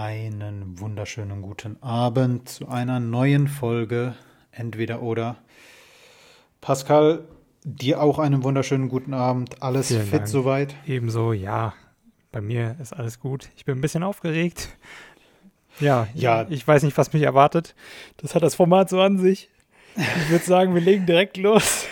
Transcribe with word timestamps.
Einen 0.00 0.78
wunderschönen 0.78 1.40
guten 1.40 1.82
Abend 1.82 2.50
zu 2.50 2.68
einer 2.68 3.00
neuen 3.00 3.48
Folge 3.48 4.14
Entweder 4.52 5.00
oder. 5.00 5.36
Pascal, 6.60 7.24
dir 7.64 8.02
auch 8.02 8.18
einen 8.18 8.44
wunderschönen 8.44 8.90
guten 8.90 9.14
Abend. 9.14 9.62
Alles 9.62 9.88
Vielen 9.88 10.02
fit 10.04 10.12
Dank. 10.18 10.28
soweit? 10.28 10.74
Ebenso, 10.86 11.32
ja. 11.32 11.72
Bei 12.30 12.42
mir 12.42 12.76
ist 12.78 12.92
alles 12.92 13.20
gut. 13.20 13.48
Ich 13.56 13.64
bin 13.64 13.78
ein 13.78 13.80
bisschen 13.80 14.02
aufgeregt. 14.02 14.68
Ja, 15.80 16.08
Ja. 16.12 16.44
ich 16.50 16.68
weiß 16.68 16.82
nicht, 16.82 16.98
was 16.98 17.14
mich 17.14 17.22
erwartet. 17.22 17.74
Das 18.18 18.34
hat 18.34 18.42
das 18.42 18.54
Format 18.54 18.90
so 18.90 19.00
an 19.00 19.16
sich. 19.16 19.48
Ich 19.96 20.28
würde 20.30 20.44
sagen, 20.44 20.74
wir 20.74 20.82
legen 20.82 21.06
direkt 21.06 21.38
los. 21.38 21.86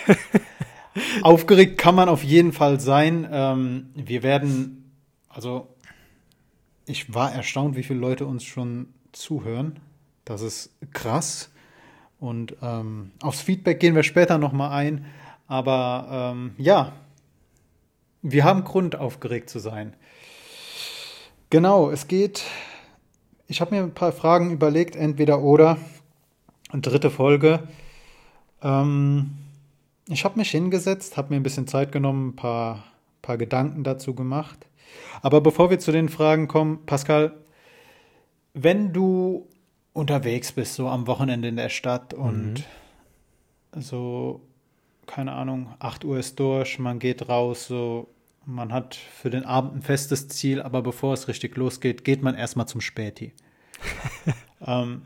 Aufgeregt 1.23 1.79
kann 1.79 1.95
man 1.95 2.07
auf 2.07 2.23
jeden 2.23 2.53
Fall 2.53 2.79
sein. 2.79 3.27
Ähm, 3.31 3.89
wir 3.95 4.21
werden, 4.21 4.91
also 5.27 5.74
ich 6.85 7.13
war 7.13 7.31
erstaunt, 7.33 7.75
wie 7.75 7.83
viele 7.83 7.99
Leute 7.99 8.25
uns 8.25 8.43
schon 8.43 8.87
zuhören. 9.11 9.79
Das 10.23 10.41
ist 10.41 10.71
krass. 10.91 11.49
Und 12.19 12.55
ähm, 12.61 13.11
aufs 13.21 13.41
Feedback 13.41 13.79
gehen 13.79 13.95
wir 13.95 14.03
später 14.03 14.37
nochmal 14.37 14.71
ein. 14.71 15.05
Aber 15.47 16.33
ähm, 16.33 16.53
ja, 16.57 16.93
wir 18.21 18.43
haben 18.43 18.63
Grund, 18.63 18.95
aufgeregt 18.95 19.49
zu 19.49 19.59
sein. 19.59 19.93
Genau, 21.49 21.91
es 21.91 22.07
geht. 22.07 22.43
Ich 23.47 23.61
habe 23.61 23.75
mir 23.75 23.83
ein 23.83 23.93
paar 23.93 24.11
Fragen 24.11 24.51
überlegt, 24.51 24.95
entweder 24.95 25.41
oder. 25.41 25.77
Dritte 26.73 27.11
Folge. 27.11 27.67
Ähm, 28.61 29.37
ich 30.07 30.25
habe 30.25 30.39
mich 30.39 30.49
hingesetzt, 30.49 31.17
habe 31.17 31.29
mir 31.29 31.39
ein 31.39 31.43
bisschen 31.43 31.67
Zeit 31.67 31.91
genommen, 31.91 32.29
ein 32.29 32.35
paar, 32.35 32.83
paar 33.21 33.37
Gedanken 33.37 33.83
dazu 33.83 34.15
gemacht. 34.15 34.65
Aber 35.21 35.41
bevor 35.41 35.69
wir 35.69 35.79
zu 35.79 35.91
den 35.91 36.09
Fragen 36.09 36.47
kommen, 36.47 36.85
Pascal, 36.85 37.33
wenn 38.53 38.93
du 38.93 39.47
unterwegs 39.93 40.51
bist, 40.51 40.75
so 40.75 40.87
am 40.87 41.07
Wochenende 41.07 41.47
in 41.47 41.55
der 41.55 41.69
Stadt 41.69 42.13
und 42.13 42.63
so, 43.75 44.41
keine 45.07 45.33
Ahnung, 45.33 45.73
8 45.79 46.05
Uhr 46.05 46.17
ist 46.19 46.39
durch, 46.39 46.79
man 46.79 46.99
geht 46.99 47.27
raus, 47.29 47.67
so, 47.67 48.07
man 48.45 48.71
hat 48.71 48.95
für 48.95 49.29
den 49.29 49.43
Abend 49.45 49.75
ein 49.75 49.81
festes 49.81 50.27
Ziel, 50.27 50.61
aber 50.61 50.81
bevor 50.81 51.13
es 51.13 51.27
richtig 51.27 51.55
losgeht, 51.57 52.03
geht 52.03 52.21
man 52.21 52.35
erstmal 52.35 52.67
zum 52.67 52.81
Späti. 52.81 53.33
ähm, 54.65 55.01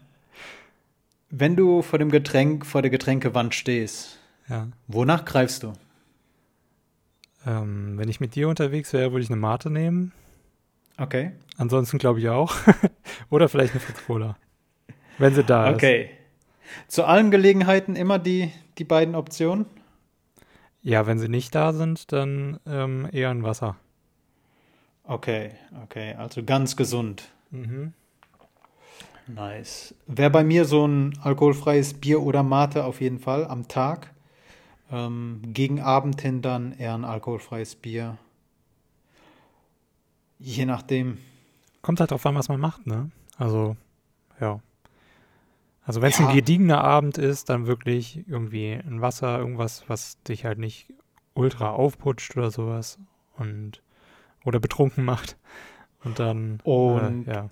wenn 1.30 1.55
du 1.55 1.81
vor 1.81 2.00
dem 2.00 2.09
Getränk, 2.11 2.66
vor 2.66 2.81
der 2.81 2.91
Getränkewand 2.91 3.53
stehst, 3.55 4.17
Ja. 4.47 4.67
wonach 4.88 5.25
greifst 5.25 5.63
du? 5.63 5.73
Ähm, 7.45 7.97
wenn 7.97 8.09
ich 8.09 8.19
mit 8.19 8.35
dir 8.35 8.49
unterwegs 8.49 8.93
wäre, 8.93 9.11
würde 9.11 9.23
ich 9.23 9.29
eine 9.29 9.39
Mate 9.39 9.69
nehmen. 9.69 10.11
Okay. 10.97 11.31
Ansonsten 11.57 11.97
glaube 11.97 12.19
ich 12.19 12.29
auch. 12.29 12.55
Oder 13.29 13.49
vielleicht 13.49 13.73
eine 13.73 13.79
Fritz 13.79 14.05
Cola. 14.05 14.37
Wenn 15.17 15.33
sie 15.33 15.43
da 15.43 15.69
ist. 15.69 15.75
Okay. 15.75 16.09
Zu 16.87 17.05
allen 17.05 17.31
Gelegenheiten 17.31 17.95
immer 17.95 18.19
die, 18.19 18.51
die 18.77 18.83
beiden 18.83 19.15
Optionen? 19.15 19.65
Ja, 20.81 21.07
wenn 21.07 21.19
sie 21.19 21.29
nicht 21.29 21.55
da 21.55 21.73
sind, 21.73 22.11
dann 22.11 22.59
ähm, 22.65 23.07
eher 23.11 23.29
ein 23.29 23.43
Wasser. 23.43 23.75
Okay, 25.03 25.51
okay. 25.83 26.13
Also 26.15 26.43
ganz 26.43 26.75
gesund. 26.75 27.29
Mhm. 27.51 27.93
Nice. 29.27 29.93
Wäre 30.07 30.29
bei 30.29 30.43
mir 30.43 30.65
so 30.65 30.87
ein 30.87 31.17
alkoholfreies 31.21 31.95
Bier 31.95 32.21
oder 32.21 32.43
Mate 32.43 32.83
auf 32.85 33.01
jeden 33.01 33.19
Fall 33.19 33.45
am 33.45 33.67
Tag. 33.67 34.13
Ähm, 34.91 35.41
gegen 35.47 35.79
Abend 35.81 36.21
hin 36.21 36.41
dann 36.41 36.71
eher 36.73 36.93
ein 36.95 37.05
alkoholfreies 37.05 37.75
Bier. 37.75 38.17
Je 40.39 40.65
nachdem. 40.65 41.17
Kommt 41.81 41.99
halt 41.99 42.11
drauf 42.11 42.25
an, 42.25 42.35
was 42.35 42.49
man 42.49 42.59
macht, 42.59 42.87
ne? 42.87 43.11
Also, 43.37 43.75
ja. 44.39 44.59
Also 45.83 46.01
wenn 46.01 46.09
es 46.11 46.19
Ja. 46.19 46.27
ein 46.27 46.35
gediegener 46.35 46.83
Abend 46.83 47.17
ist, 47.17 47.49
dann 47.49 47.67
wirklich 47.67 48.23
irgendwie 48.27 48.71
ein 48.73 49.01
Wasser, 49.01 49.39
irgendwas, 49.39 49.83
was 49.87 50.21
dich 50.23 50.45
halt 50.45 50.59
nicht 50.59 50.94
ultra 51.33 51.72
aufputscht 51.72 52.35
oder 52.38 52.51
sowas 52.51 52.99
und 53.38 53.81
oder 54.45 54.59
betrunken 54.59 55.03
macht. 55.05 55.38
Und 56.03 56.19
dann 56.19 56.59
Und- 56.63 57.28
äh, 57.28 57.33
ja. 57.33 57.49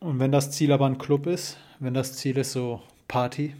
Und 0.00 0.20
wenn 0.20 0.30
das 0.30 0.52
Ziel 0.52 0.70
aber 0.72 0.86
ein 0.86 0.98
Club 0.98 1.26
ist, 1.26 1.58
wenn 1.80 1.92
das 1.92 2.14
Ziel 2.14 2.38
ist 2.38 2.52
so 2.52 2.80
Party, 3.08 3.56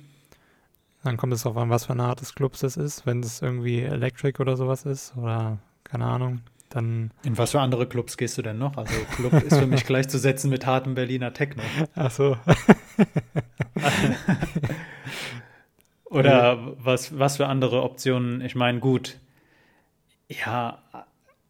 Dann 1.05 1.17
kommt 1.17 1.33
es 1.33 1.43
darauf 1.43 1.57
an, 1.57 1.71
was 1.71 1.87
für 1.87 1.93
eine 1.93 2.05
Art 2.05 2.21
des 2.21 2.35
Clubs 2.35 2.63
es 2.63 2.77
ist. 2.77 3.07
Wenn 3.07 3.21
es 3.21 3.41
irgendwie 3.41 3.81
Electric 3.81 4.41
oder 4.41 4.57
sowas 4.57 4.85
ist 4.85 5.17
oder 5.17 5.59
keine 5.85 6.07
Ahnung, 6.07 6.41
dann 6.71 7.13
in 7.23 7.39
was 7.39 7.53
für 7.53 7.61
andere 7.61 7.87
Clubs 7.87 8.17
gehst 8.17 8.37
du 8.37 8.43
denn 8.43 8.59
noch? 8.59 8.77
Also 8.77 8.93
Club 9.17 9.33
ist 9.33 9.57
für 9.57 9.67
mich 9.67 9.87
gleichzusetzen 9.87 10.51
mit 10.51 10.67
hartem 10.67 10.95
Berliner 10.95 11.33
Techno. 11.33 11.63
ach 11.95 12.11
so. 12.11 12.37
Oder 16.05 16.75
was, 16.79 17.19
was 17.19 17.37
für 17.37 17.47
andere 17.47 17.83
Optionen? 17.83 18.41
Ich 18.41 18.55
meine, 18.55 18.81
gut, 18.81 19.19
ja, 20.29 20.83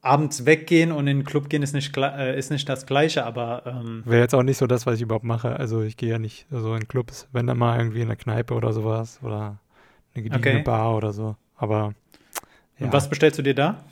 abends 0.09 0.47
weggehen 0.47 0.93
und 0.93 1.07
in 1.07 1.19
den 1.19 1.25
Club 1.27 1.49
gehen 1.49 1.63
ist 1.63 1.75
nicht, 1.75 1.97
äh, 1.97 2.37
ist 2.39 2.51
nicht 2.51 2.69
das 2.69 2.87
Gleiche, 2.87 3.25
aber 3.25 3.63
ähm, 3.67 4.03
Wäre 4.07 4.23
jetzt 4.23 4.35
auch 4.35 4.43
nicht 4.43 4.59
so 4.59 4.67
das, 4.67 4.87
was 4.87 4.97
ich 4.97 5.03
überhaupt 5.03 5.25
mache. 5.25 5.57
Also 5.57 5.83
ich 5.83 5.97
gehe 5.97 6.11
ja 6.11 6.19
nicht 6.19 6.47
so 6.51 6.75
in 6.75 6.89
Clubs, 6.89 7.29
wenn 7.33 7.47
dann 7.47 7.59
mal 7.59 7.79
irgendwie 7.79 8.01
in 8.01 8.09
eine 8.09 8.17
Kneipe 8.17 8.55
oder 8.55 8.73
sowas 8.73 9.21
oder 9.23 9.59
eine 10.15 10.23
gediegene 10.25 10.61
Okay. 10.61 10.63
Bar 10.65 10.97
oder 10.97 11.13
so. 11.13 11.37
Aber 11.57 11.95
ja, 12.79 12.87
und 12.87 12.93
was 12.93 13.09
bestellst 13.09 13.39
du 13.39 13.43
dir 13.43 13.55
da? 13.55 13.85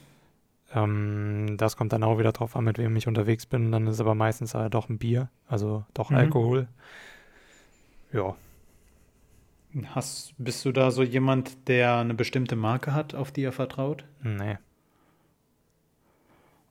ähm, 0.74 1.56
das 1.58 1.76
kommt 1.76 1.92
dann 1.92 2.02
auch 2.02 2.18
wieder 2.18 2.32
drauf 2.32 2.56
an, 2.56 2.64
mit 2.64 2.78
wem 2.78 2.96
ich 2.96 3.06
unterwegs 3.06 3.46
bin. 3.46 3.72
Dann 3.72 3.86
ist 3.86 4.00
aber 4.00 4.14
meistens 4.14 4.54
äh, 4.54 4.70
doch 4.70 4.88
ein 4.88 4.98
Bier, 4.98 5.28
also 5.48 5.84
doch 5.94 6.10
Mhm. 6.10 6.16
Alkohol. 6.18 6.68
Ja, 8.12 8.36
Hast, 9.94 10.34
bist 10.38 10.64
du 10.64 10.72
da 10.72 10.90
so 10.90 11.02
jemand, 11.02 11.68
der 11.68 11.96
eine 11.98 12.14
bestimmte 12.14 12.56
Marke 12.56 12.94
hat, 12.94 13.14
auf 13.14 13.30
die 13.30 13.42
er 13.42 13.52
vertraut? 13.52 14.04
nee. 14.22 14.58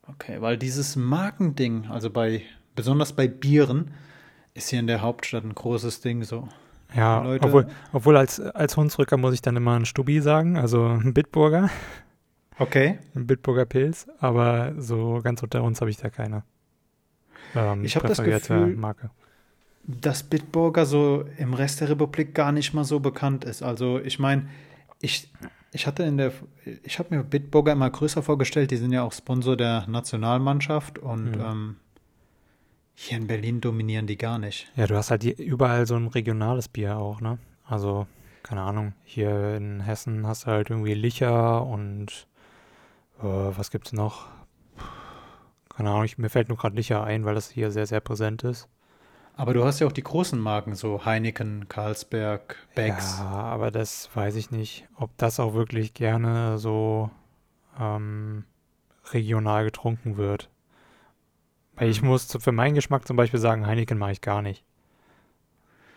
Okay, 0.08 0.40
weil 0.42 0.58
dieses 0.58 0.96
Markending, 0.96 1.88
also 1.90 2.10
bei, 2.10 2.42
besonders 2.76 3.14
bei 3.14 3.28
Bieren, 3.28 3.92
ist 4.54 4.70
hier 4.70 4.80
in 4.80 4.88
der 4.88 5.02
Hauptstadt 5.02 5.44
ein 5.44 5.56
großes 5.56 6.02
Ding 6.02 6.24
so. 6.24 6.48
Ja, 6.96 7.22
Leute- 7.24 7.46
obwohl, 7.46 7.68
obwohl 7.92 8.16
als, 8.18 8.40
als 8.40 8.78
Hunsrücker 8.78 9.18
muss 9.18 9.34
ich 9.34 9.42
dann 9.42 9.56
immer 9.58 9.76
ein 9.76 9.86
Stubbi 9.86 10.22
sagen, 10.22 10.58
also 10.58 10.86
ein 10.88 11.14
Bitburger, 11.14 11.70
Okay. 12.58 13.00
ein 13.16 13.28
Bitburger 13.28 13.66
Pilz, 13.66 14.08
aber 14.20 14.74
so 14.78 15.20
ganz 15.24 15.44
unter 15.44 15.62
uns 15.64 15.82
habe 15.82 15.90
ich 15.90 15.98
da 15.98 16.10
keine 16.10 16.44
ähm, 17.54 17.84
Ich 17.84 17.96
hab 17.98 18.06
das 18.08 18.22
Gefühl- 18.24 18.76
Marke. 18.78 19.10
dass 19.84 20.24
Bitburger 20.24 20.86
so 20.86 21.26
im 21.38 21.54
Rest 21.54 21.82
der 21.82 21.90
Republik 21.90 22.34
gar 22.34 22.52
nicht 22.54 22.74
mal 22.74 22.86
so 22.86 23.00
bekannt 23.02 23.44
ist. 23.44 23.62
Also 23.62 24.00
ich 24.00 24.20
meine, 24.20 24.48
ich, 25.02 25.30
ich 25.76 25.86
hatte 25.86 26.04
in 26.04 26.18
der, 26.18 26.32
ich 26.84 26.98
habe 27.00 27.16
mir 27.16 27.24
Bitburger 27.24 27.74
immer 27.74 27.90
größer 27.90 28.24
vorgestellt. 28.24 28.72
Die 28.72 28.78
sind 28.78 28.92
ja 28.92 29.04
auch 29.04 29.14
Sponsor 29.14 29.56
der 29.56 29.86
Nationalmannschaft 29.88 30.98
und 30.98 31.34
Mhm. 31.38 31.42
ähm, 31.42 31.76
hier 32.96 33.18
in 33.18 33.28
Berlin 33.28 33.62
dominieren 33.62 34.08
die 34.08 34.18
gar 34.18 34.40
nicht. 34.40 34.72
Ja, 34.76 34.88
du 34.88 34.96
hast 34.96 35.12
halt 35.12 35.24
überall 35.24 35.86
so 35.86 35.96
ein 35.96 36.08
regionales 36.08 36.68
Bier 36.70 36.98
auch, 36.98 37.20
ne? 37.22 37.38
Also, 37.68 38.08
keine 38.42 38.62
Ahnung, 38.62 38.94
hier 39.04 39.56
in 39.56 39.82
Hessen 39.82 40.26
hast 40.26 40.44
du 40.44 40.48
halt 40.48 40.70
irgendwie 40.70 40.94
Licher 40.94 41.66
und 41.66 42.28
äh, 43.20 43.24
was 43.24 43.70
gibt's 43.72 43.92
noch? 43.92 44.28
Keine 45.76 45.90
Ahnung, 45.90 46.06
ich, 46.06 46.18
mir 46.18 46.30
fällt 46.30 46.48
nur 46.48 46.58
gerade 46.58 46.76
Licher 46.76 47.04
ein, 47.04 47.26
weil 47.26 47.36
das 47.36 47.50
hier 47.50 47.70
sehr, 47.72 47.86
sehr 47.86 48.00
präsent 48.00 48.44
ist. 48.44 48.70
Aber 49.38 49.54
du 49.54 49.66
hast 49.66 49.80
ja 49.80 49.88
auch 49.88 49.92
die 49.92 50.04
großen 50.04 50.40
Marken, 50.40 50.76
so 50.76 51.04
Heineken, 51.06 51.68
Carlsberg, 51.68 52.56
Becks. 52.74 53.18
Ja, 53.20 53.26
aber 53.32 53.70
das 53.70 54.10
weiß 54.14 54.36
ich 54.36 54.52
nicht, 54.52 54.88
ob 54.96 55.16
das 55.18 55.40
auch 55.40 55.54
wirklich 55.54 55.94
gerne 55.94 56.58
so 56.58 57.10
ähm, 57.80 58.46
regional 59.12 59.66
getrunken 59.66 60.18
wird. 60.18 60.50
Weil 61.76 61.90
ich 61.90 62.02
Mhm. 62.02 62.08
muss 62.10 62.38
für 62.40 62.52
meinen 62.54 62.76
Geschmack 62.76 63.06
zum 63.08 63.18
Beispiel 63.18 63.40
sagen, 63.40 63.68
Heineken 63.68 63.98
mache 63.98 64.14
ich 64.14 64.22
gar 64.22 64.42
nicht. 64.42 64.64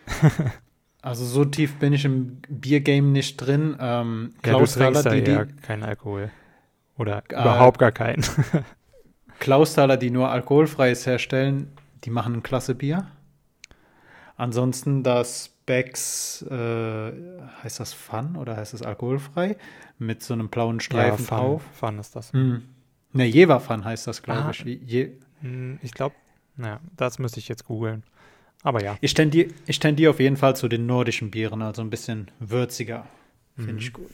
Also 1.00 1.24
so 1.24 1.44
tief 1.44 1.76
bin 1.76 1.92
ich 1.92 2.04
im 2.04 2.42
Biergame 2.48 3.08
nicht 3.08 3.36
drin. 3.36 3.76
Ähm, 3.80 4.34
Ja, 4.44 4.54
du 4.56 4.66
die, 4.66 5.22
die, 5.22 5.62
keinen 5.62 5.84
Alkohol. 5.84 6.30
Oder 6.96 7.22
Äh, 7.28 7.34
überhaupt 7.40 7.78
gar 7.78 7.92
keinen. 7.92 8.24
Klausthaler, 9.38 9.96
die 9.96 10.10
nur 10.10 10.28
alkoholfreies 10.30 11.06
herstellen, 11.06 11.70
die 12.04 12.10
machen 12.10 12.34
ein 12.34 12.42
klasse 12.42 12.74
Bier. 12.74 13.06
Ansonsten 14.38 15.02
das 15.02 15.50
Becks, 15.66 16.40
äh, 16.42 17.12
heißt 17.62 17.78
das 17.80 17.92
Fun 17.92 18.36
oder 18.36 18.56
heißt 18.56 18.72
das 18.72 18.80
alkoholfrei? 18.82 19.56
Mit 19.98 20.22
so 20.22 20.32
einem 20.32 20.48
blauen 20.48 20.80
Streifen 20.80 21.24
Fun, 21.26 21.36
drauf. 21.38 21.62
Fun 21.74 21.98
ist 21.98 22.16
das. 22.16 22.32
Hm. 22.32 22.62
Ne, 23.12 23.26
Jever 23.26 23.60
Fun 23.60 23.84
heißt 23.84 24.06
das, 24.06 24.22
glaube 24.22 24.40
Ah. 24.44 24.50
ich. 24.50 24.64
Je 24.64 25.10
Hm, 25.42 25.78
Ich 25.82 25.92
glaube, 25.92 26.14
naja, 26.56 26.80
das 26.96 27.18
müsste 27.18 27.38
ich 27.40 27.48
jetzt 27.48 27.64
googeln. 27.66 28.02
Aber 28.62 28.82
ja. 28.82 28.96
ich 29.00 29.12
tendiere 29.14 29.50
ich 29.66 29.78
tendier 29.78 30.10
auf 30.10 30.18
jeden 30.20 30.36
Fall 30.36 30.56
zu 30.56 30.68
den 30.68 30.86
nordischen 30.86 31.30
Bieren, 31.30 31.60
also 31.62 31.82
ein 31.82 31.90
bisschen 31.90 32.30
würziger. 32.40 33.06
Finde 33.56 33.72
Mhm. 33.74 33.78
ich 33.78 33.92
gut. 33.92 34.10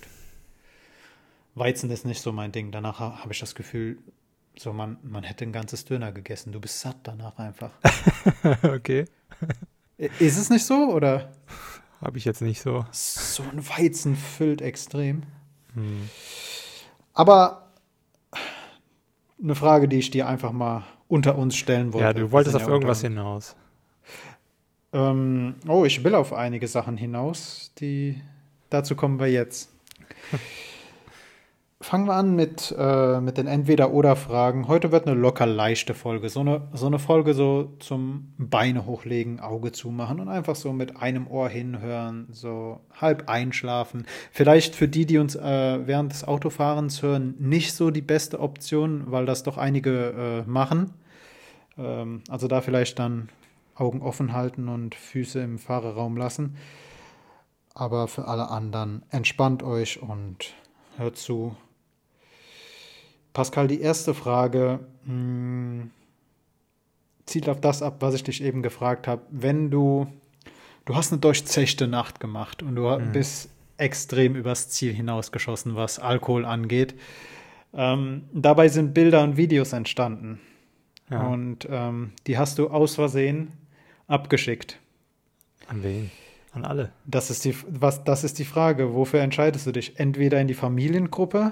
Weizen 1.55 1.91
ist 1.91 2.05
nicht 2.05 2.21
so 2.21 2.33
mein 2.33 2.51
Ding. 2.53 2.73
Danach 2.73 2.99
ha- 2.99 3.21
habe 3.21 3.33
ich 3.33 3.41
das 3.41 3.55
Gefühl, 3.55 3.99
so 4.57 4.73
man, 4.73 4.97
man 5.03 5.23
hätte 5.23 5.45
ein 5.45 5.53
ganzes 5.53 5.85
Döner 5.85 6.13
gegessen. 6.13 6.53
Du 6.53 6.61
bist 6.61 6.81
satt 6.81 6.97
danach 7.05 7.39
einfach. 7.39 7.71
okay. 8.63 9.05
Ist 9.99 10.39
es 10.39 10.51
nicht 10.51 10.65
so 10.65 10.93
oder? 10.93 11.31
Habe 12.01 12.19
ich 12.19 12.25
jetzt 12.25 12.43
nicht 12.43 12.61
so. 12.61 12.85
So 12.91 13.43
ein 13.45 13.67
Weizen 13.69 14.17
füllt 14.17 14.61
extrem. 14.61 15.23
Hm. 15.75 16.09
Aber 17.13 17.73
eine 19.43 19.55
Frage, 19.55 19.89
die 19.89 19.99
ich 19.99 20.11
dir 20.11 20.27
einfach 20.29 20.53
mal 20.53 20.85
unter 21.09 21.37
uns 21.39 21.57
stellen 21.57 21.93
wollte. 21.93 22.05
Ja, 22.05 22.13
du 22.13 22.31
wolltest 22.33 22.57
auf 22.57 22.63
ja 22.63 22.69
irgendwas 22.69 22.99
unter- 23.05 23.09
hinaus. 23.09 23.57
Ähm, 24.93 25.57
oh, 25.67 25.85
ich 25.85 26.05
will 26.05 26.15
auf 26.15 26.33
einige 26.33 26.69
Sachen 26.69 26.97
hinaus, 26.97 27.73
die 27.79 28.21
dazu 28.71 28.95
kommen 28.95 29.19
wir 29.19 29.31
jetzt. 29.31 29.71
Fangen 31.85 32.07
wir 32.07 32.15
an 32.15 32.35
mit, 32.35 32.75
äh, 32.79 33.21
mit 33.21 33.37
den 33.37 33.47
Entweder-Oder-Fragen. 33.47 34.69
Heute 34.69 34.91
wird 34.91 35.07
eine 35.07 35.21
locker 35.21 35.45
leichte 35.45 35.93
Folge. 35.93 36.31
So 36.31 36.41
eine, 36.41 36.63
so 36.73 36.87
eine 36.87 36.99
Folge 36.99 37.35
so 37.35 37.75
zum 37.79 38.33
Beine 38.39 38.87
hochlegen, 38.87 39.39
Auge 39.39 39.71
zumachen 39.71 40.19
und 40.19 40.31
einfach 40.31 40.57
so 40.57 40.73
mit 40.73 40.97
einem 40.97 41.27
Ohr 41.27 41.51
hinhören, 41.51 42.27
so 42.31 42.81
halb 42.99 43.29
einschlafen. 43.29 44.07
Vielleicht 44.33 44.75
für 44.75 44.89
die, 44.89 45.05
die 45.05 45.19
uns 45.19 45.37
äh, 45.37 45.87
während 45.87 46.11
des 46.11 46.27
Autofahrens 46.27 47.03
hören, 47.03 47.35
nicht 47.39 47.75
so 47.75 47.91
die 47.91 48.01
beste 48.01 48.41
Option, 48.41 49.03
weil 49.09 49.27
das 49.27 49.43
doch 49.43 49.59
einige 49.59 50.45
äh, 50.47 50.51
machen. 50.51 50.95
Ähm, 51.77 52.23
also 52.31 52.49
da 52.49 52.63
vielleicht 52.63 52.99
dann 52.99 53.29
Augen 53.75 54.01
offen 54.01 54.33
halten 54.33 54.69
und 54.69 54.95
Füße 54.95 55.39
im 55.39 55.59
Fahrerraum 55.59 56.17
lassen. 56.17 56.57
Aber 57.75 58.09
für 58.09 58.27
alle 58.27 58.49
anderen 58.49 59.03
entspannt 59.11 59.63
euch 59.63 60.01
und 60.01 60.55
hört 60.97 61.19
zu. 61.19 61.55
Pascal, 63.35 63.69
die 63.69 63.81
erste 63.81 64.15
Frage 64.15 64.81
mh, 65.05 65.89
zielt 67.27 67.49
auf 67.49 67.61
das 67.61 67.83
ab, 67.83 67.97
was 68.01 68.15
ich 68.15 68.25
dich 68.25 68.43
eben 68.43 68.63
gefragt 68.63 69.07
habe. 69.07 69.23
Wenn 69.31 69.71
du, 69.71 70.07
du 70.87 70.97
hast 70.97 71.13
eine 71.13 71.21
durchzechte 71.21 71.87
Nacht 71.87 72.21
gemacht 72.21 72.63
und 72.63 72.77
du 72.77 72.99
bist 73.13 73.51
extrem 73.77 74.37
übers 74.37 74.71
Ziel 74.71 74.95
hinausgeschossen, 74.95 75.75
was 75.75 75.99
Alkohol 75.99 76.45
angeht. 76.45 76.95
Ähm, 77.75 78.23
dabei 78.33 78.69
sind 78.69 78.95
Bilder 78.95 79.25
und 79.25 79.37
Videos 79.37 79.73
entstanden. 79.73 80.41
Ja. 81.11 81.27
Und 81.27 81.67
ähm, 81.69 82.13
die 82.27 82.39
hast 82.39 82.59
du 82.59 82.69
aus 82.69 82.95
Versehen 82.95 83.53
abgeschickt. 84.07 84.79
An 85.67 85.83
wen? 85.83 86.11
An 86.53 86.65
alle. 86.65 86.93
Das 87.05 87.31
ist, 87.31 87.45
die, 87.45 87.57
was, 87.69 88.05
das 88.05 88.23
ist 88.23 88.39
die 88.39 88.45
Frage. 88.45 88.95
Wofür 88.95 89.21
entscheidest 89.23 89.67
du 89.67 89.73
dich? 89.73 89.99
Entweder 89.99 90.41
in 90.41 90.47
die 90.47 90.55
Familiengruppe 90.55 91.51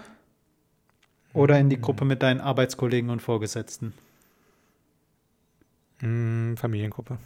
oder 1.34 1.58
in 1.58 1.70
die 1.70 1.80
Gruppe 1.80 2.04
mit 2.04 2.22
deinen 2.22 2.40
Arbeitskollegen 2.40 3.10
und 3.10 3.20
Vorgesetzten. 3.20 3.92
Hm, 6.00 6.56
Familiengruppe. 6.56 7.18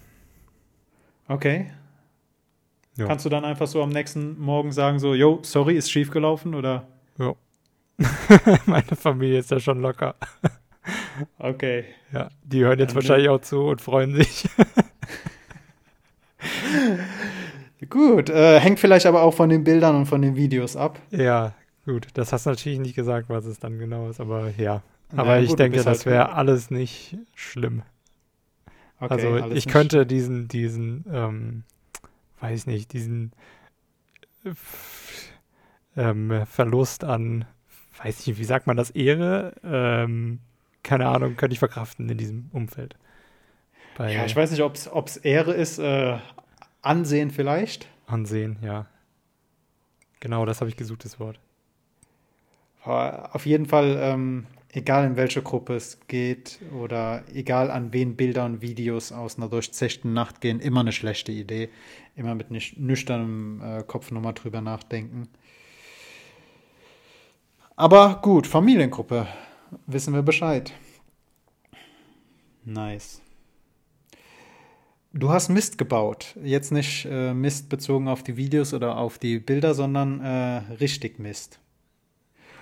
Okay. 1.28 1.70
Ja. 2.96 3.06
Kannst 3.06 3.24
du 3.24 3.28
dann 3.28 3.44
einfach 3.44 3.66
so 3.66 3.82
am 3.82 3.90
nächsten 3.90 4.38
Morgen 4.38 4.72
sagen, 4.72 4.98
so, 4.98 5.14
yo, 5.14 5.40
sorry, 5.42 5.76
ist 5.76 5.90
schiefgelaufen 5.90 6.54
oder? 6.54 6.86
Ja. 7.18 7.34
Meine 8.66 8.96
Familie 8.96 9.38
ist 9.40 9.50
ja 9.50 9.60
schon 9.60 9.80
locker. 9.80 10.14
Okay. 11.38 11.84
Ja, 12.12 12.28
die 12.44 12.64
hören 12.64 12.78
jetzt 12.78 12.90
Dann- 12.90 12.96
wahrscheinlich 12.96 13.28
auch 13.28 13.40
zu 13.40 13.62
und 13.64 13.80
freuen 13.80 14.14
sich. 14.14 14.48
Gut, 17.88 18.30
äh, 18.30 18.58
hängt 18.60 18.80
vielleicht 18.80 19.06
aber 19.06 19.22
auch 19.22 19.34
von 19.34 19.48
den 19.48 19.64
Bildern 19.64 19.96
und 19.96 20.06
von 20.06 20.22
den 20.22 20.36
Videos 20.36 20.76
ab. 20.76 20.98
ja, 21.10 21.52
gut. 21.86 22.08
Das 22.14 22.32
hast 22.32 22.44
du 22.46 22.50
natürlich 22.50 22.78
nicht 22.78 22.94
gesagt, 22.94 23.28
was 23.30 23.46
es 23.46 23.58
dann 23.58 23.78
genau 23.78 24.10
ist, 24.10 24.20
aber 24.20 24.50
ja. 24.58 24.82
Aber 25.16 25.38
ich 25.38 25.50
gut, 25.50 25.58
denke, 25.60 25.76
das 25.78 25.86
halt- 25.86 26.06
wäre 26.06 26.32
alles 26.32 26.70
nicht 26.70 27.16
schlimm. 27.34 27.82
Okay, 28.98 29.12
also 29.40 29.54
ich 29.54 29.66
könnte 29.68 30.06
diesen, 30.06 30.48
diesen, 30.48 31.04
ähm, 31.10 31.64
weiß 32.40 32.66
nicht, 32.66 32.92
diesen 32.92 33.32
äh, 34.44 34.52
ähm, 35.96 36.46
Verlust 36.46 37.04
an, 37.04 37.44
weiß 38.02 38.26
nicht, 38.26 38.38
wie 38.38 38.44
sagt 38.44 38.66
man 38.66 38.76
das, 38.76 38.90
Ehre? 38.90 39.54
Ähm, 39.62 40.40
keine 40.82 41.08
Ahnung, 41.08 41.36
könnte 41.36 41.52
ich 41.52 41.58
verkraften 41.58 42.08
in 42.08 42.16
diesem 42.18 42.48
Umfeld. 42.52 42.96
Bei 43.96 44.12
Ja, 44.12 44.24
ich 44.24 44.36
weiß 44.36 44.50
nicht, 44.50 44.62
ob 44.62 44.74
es 45.06 45.16
Ehre 45.18 45.52
ist, 45.52 45.78
äh, 45.78 46.18
Ansehen 46.82 47.30
vielleicht. 47.30 47.88
Ansehen, 48.06 48.58
ja. 48.62 48.86
Genau, 50.20 50.46
das 50.46 50.60
habe 50.60 50.70
ich 50.70 50.76
gesucht, 50.76 51.04
das 51.04 51.18
Wort. 51.18 51.40
Auf 52.86 53.46
jeden 53.46 53.66
Fall, 53.66 53.98
ähm, 54.00 54.46
egal 54.72 55.06
in 55.06 55.16
welche 55.16 55.42
Gruppe 55.42 55.74
es 55.74 55.98
geht 56.06 56.60
oder 56.80 57.24
egal 57.32 57.70
an 57.70 57.92
wen 57.92 58.14
Bilder 58.14 58.44
und 58.44 58.62
Videos 58.62 59.10
aus 59.10 59.36
einer 59.36 59.48
durchzechten 59.48 60.12
Nacht 60.12 60.40
gehen, 60.40 60.60
immer 60.60 60.80
eine 60.80 60.92
schlechte 60.92 61.32
Idee. 61.32 61.68
Immer 62.14 62.34
mit 62.34 62.50
nüch- 62.50 62.78
nüchternem 62.78 63.60
äh, 63.60 63.82
Kopf 63.82 64.10
nochmal 64.10 64.34
drüber 64.34 64.60
nachdenken. 64.60 65.28
Aber 67.74 68.20
gut, 68.22 68.46
Familiengruppe, 68.46 69.26
wissen 69.86 70.14
wir 70.14 70.22
Bescheid. 70.22 70.72
Nice. 72.64 73.20
Du 75.12 75.30
hast 75.30 75.48
Mist 75.48 75.76
gebaut. 75.76 76.36
Jetzt 76.42 76.72
nicht 76.72 77.06
äh, 77.10 77.34
Mist 77.34 77.68
bezogen 77.68 78.06
auf 78.08 78.22
die 78.22 78.36
Videos 78.36 78.72
oder 78.74 78.96
auf 78.96 79.18
die 79.18 79.38
Bilder, 79.38 79.74
sondern 79.74 80.20
äh, 80.20 80.62
richtig 80.80 81.18
Mist. 81.18 81.58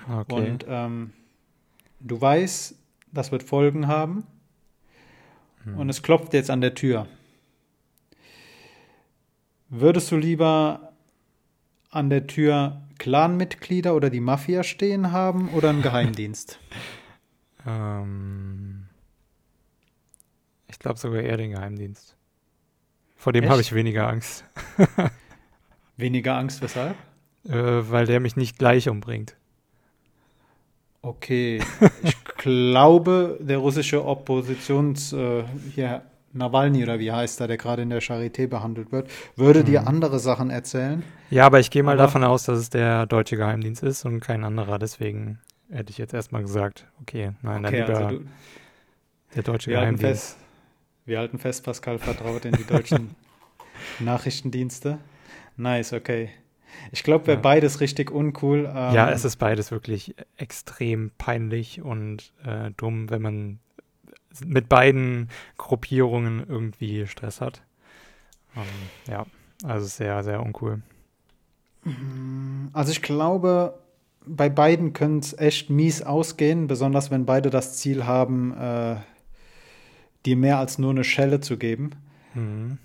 Okay. 0.09 0.51
Und 0.51 0.67
ähm, 0.69 1.13
du 2.01 2.21
weißt, 2.21 2.77
das 3.13 3.33
wird 3.33 3.43
Folgen 3.43 3.87
haben. 3.87 4.27
Und 5.77 5.89
es 5.89 6.03
klopft 6.03 6.35
jetzt 6.35 6.51
an 6.51 6.61
der 6.61 6.75
Tür. 6.75 7.07
Würdest 9.71 10.11
du 10.13 10.17
lieber 10.17 10.93
an 11.91 12.11
der 12.11 12.27
Tür 12.27 12.83
Clanmitglieder 12.99 13.95
oder 13.95 14.11
die 14.11 14.21
Mafia 14.21 14.63
stehen 14.63 15.11
haben 15.11 15.49
oder 15.51 15.71
einen 15.71 15.83
Geheimdienst? 15.83 16.59
Ähm, 17.67 18.89
ich 20.69 20.79
glaube 20.79 20.99
sogar 20.99 21.23
eher 21.23 21.39
den 21.39 21.53
Geheimdienst. 21.53 22.15
Vor 23.17 23.33
dem 23.33 23.49
habe 23.49 23.63
ich 23.63 23.73
weniger 23.73 24.07
Angst, 24.07 24.45
Weniger 25.97 26.37
Angst, 26.37 26.61
weshalb? 26.61 26.95
äh, 27.49 27.91
weil 27.91 28.05
der 28.05 28.21
mich 28.21 28.37
nicht 28.37 28.59
gleich 28.59 28.91
umbringt. 28.91 29.35
Okay, 31.07 31.61
ich 32.03 32.25
glaube, 32.39 33.39
der 33.41 33.59
russische 33.59 34.05
Oppositions, 34.05 35.13
äh, 35.13 35.45
hier 35.75 36.03
Nawalny 36.33 36.83
oder 36.83 36.99
wie 36.99 37.13
heißt 37.13 37.41
er, 37.43 37.47
der 37.47 37.59
gerade 37.59 37.83
in 37.83 37.91
der 37.91 38.01
Charité 38.03 38.47
behandelt 38.49 38.91
wird, 38.91 39.09
würde 39.37 39.63
dir 39.65 39.87
andere 39.87 40.19
Sachen 40.19 40.51
erzählen. 40.51 41.03
Ja, 41.31 41.47
aber 41.47 41.61
ich 41.61 41.71
gehe 41.71 41.83
mal 41.83 41.93
Aber- 41.93 42.05
davon 42.05 42.25
aus, 42.25 42.45
dass 42.45 42.59
es 42.59 42.71
der 42.71 43.07
deutsche 43.07 43.37
Geheimdienst 43.37 43.83
ist 43.83 44.05
und 44.05 44.21
kein 44.21 44.45
anderer. 44.45 44.79
Deswegen 44.79 45.39
hätte 45.71 45.91
ich 45.91 45.99
jetzt 45.99 46.15
erstmal 46.15 46.43
gesagt, 46.43 46.87
okay, 47.03 47.33
nein, 47.43 47.65
Okay, 47.65 47.79
dann 47.81 47.87
lieber 47.89 48.07
also 48.07 48.19
du, 48.19 48.25
der 49.35 49.43
deutsche 49.43 49.71
wir 49.71 49.79
halten 49.79 49.97
Geheimdienst. 49.99 50.33
fest, 50.33 50.39
wir 51.05 51.19
halten 51.19 51.39
fest, 51.39 51.65
Pascal 51.65 51.99
vertraut 51.99 52.45
in 52.47 52.53
die 52.53 52.65
deutschen 52.65 53.15
Nachrichtendienste. 54.01 54.99
Nice, 55.57 55.93
okay. 55.93 56.31
Ich 56.93 57.03
glaube, 57.03 57.27
wäre 57.27 57.37
Ja. 57.39 57.43
beides 57.43 57.81
richtig 57.81 58.11
uncool. 58.11 58.67
Ähm, 58.69 58.95
Ja, 58.95 59.11
es 59.11 59.25
ist 59.25 59.37
beides 59.37 59.71
wirklich 59.71 60.15
extrem 60.37 61.11
peinlich 61.19 61.83
und 61.83 62.33
äh, 62.45 62.71
dumm, 62.77 63.11
wenn 63.11 63.23
man 63.23 63.59
mit 64.45 64.69
beiden 64.69 65.29
Gruppierungen 65.59 66.45
irgendwie 66.49 67.07
Stress 67.07 67.41
hat. 67.41 67.63
Ähm, 68.57 68.63
ja, 69.09 69.27
also 69.63 69.87
sehr, 69.87 70.23
sehr 70.25 70.43
uncool. 70.43 70.83
Also 72.73 72.93
ich 72.93 73.03
glaube, 73.03 73.79
bei 74.27 74.49
beiden 74.49 74.93
könnte 74.93 75.27
es 75.27 75.39
echt 75.39 75.71
mies 75.71 76.03
ausgehen, 76.03 76.67
besonders 76.67 77.11
wenn 77.11 77.27
beide 77.27 77.51
das 77.51 77.77
Ziel 77.77 78.07
haben, 78.07 78.57
äh, 78.57 78.97
dir 80.25 80.37
mehr 80.37 80.59
als 80.59 80.79
nur 80.79 80.91
eine 80.91 81.05
Schelle 81.05 81.41
zu 81.41 81.59
geben. 81.59 81.91
Mhm. 82.35 82.79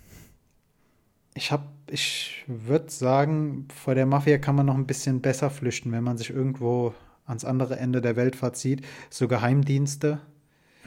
Ich 1.33 1.51
habe, 1.51 1.63
ich 1.91 2.43
würde 2.47 2.89
sagen, 2.89 3.67
vor 3.73 3.95
der 3.95 4.05
Mafia 4.05 4.37
kann 4.37 4.55
man 4.55 4.65
noch 4.65 4.75
ein 4.75 4.87
bisschen 4.87 5.21
besser 5.21 5.49
flüchten, 5.49 5.91
wenn 5.91 6.03
man 6.03 6.17
sich 6.17 6.29
irgendwo 6.29 6.93
ans 7.25 7.45
andere 7.45 7.77
Ende 7.77 8.01
der 8.01 8.15
Welt 8.15 8.35
verzieht. 8.35 8.85
So 9.09 9.27
Geheimdienste. 9.27 10.19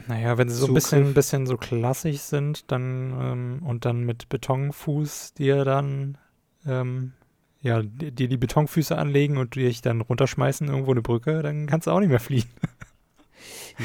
Naja, 0.07 0.37
wenn 0.37 0.49
sie 0.49 0.55
so 0.55 0.67
ein 0.67 0.73
bisschen, 0.73 1.13
bisschen 1.13 1.45
so 1.45 1.55
klassisch 1.57 2.19
sind, 2.19 2.71
dann 2.71 3.13
ähm, 3.19 3.59
und 3.63 3.85
dann 3.85 4.03
mit 4.03 4.27
Betonfuß 4.27 5.33
dir 5.35 5.63
dann 5.63 6.17
ähm, 6.65 7.13
ja, 7.61 7.81
dir 7.81 8.11
die, 8.11 8.27
die 8.27 8.37
Betonfüße 8.37 8.97
anlegen 8.97 9.37
und 9.37 9.55
dich 9.55 9.81
dann 9.81 10.01
runterschmeißen 10.01 10.67
irgendwo 10.67 10.91
eine 10.91 11.01
Brücke, 11.01 11.41
dann 11.41 11.65
kannst 11.65 11.87
du 11.87 11.91
auch 11.91 11.99
nicht 11.99 12.09
mehr 12.09 12.19
fliehen. 12.19 12.49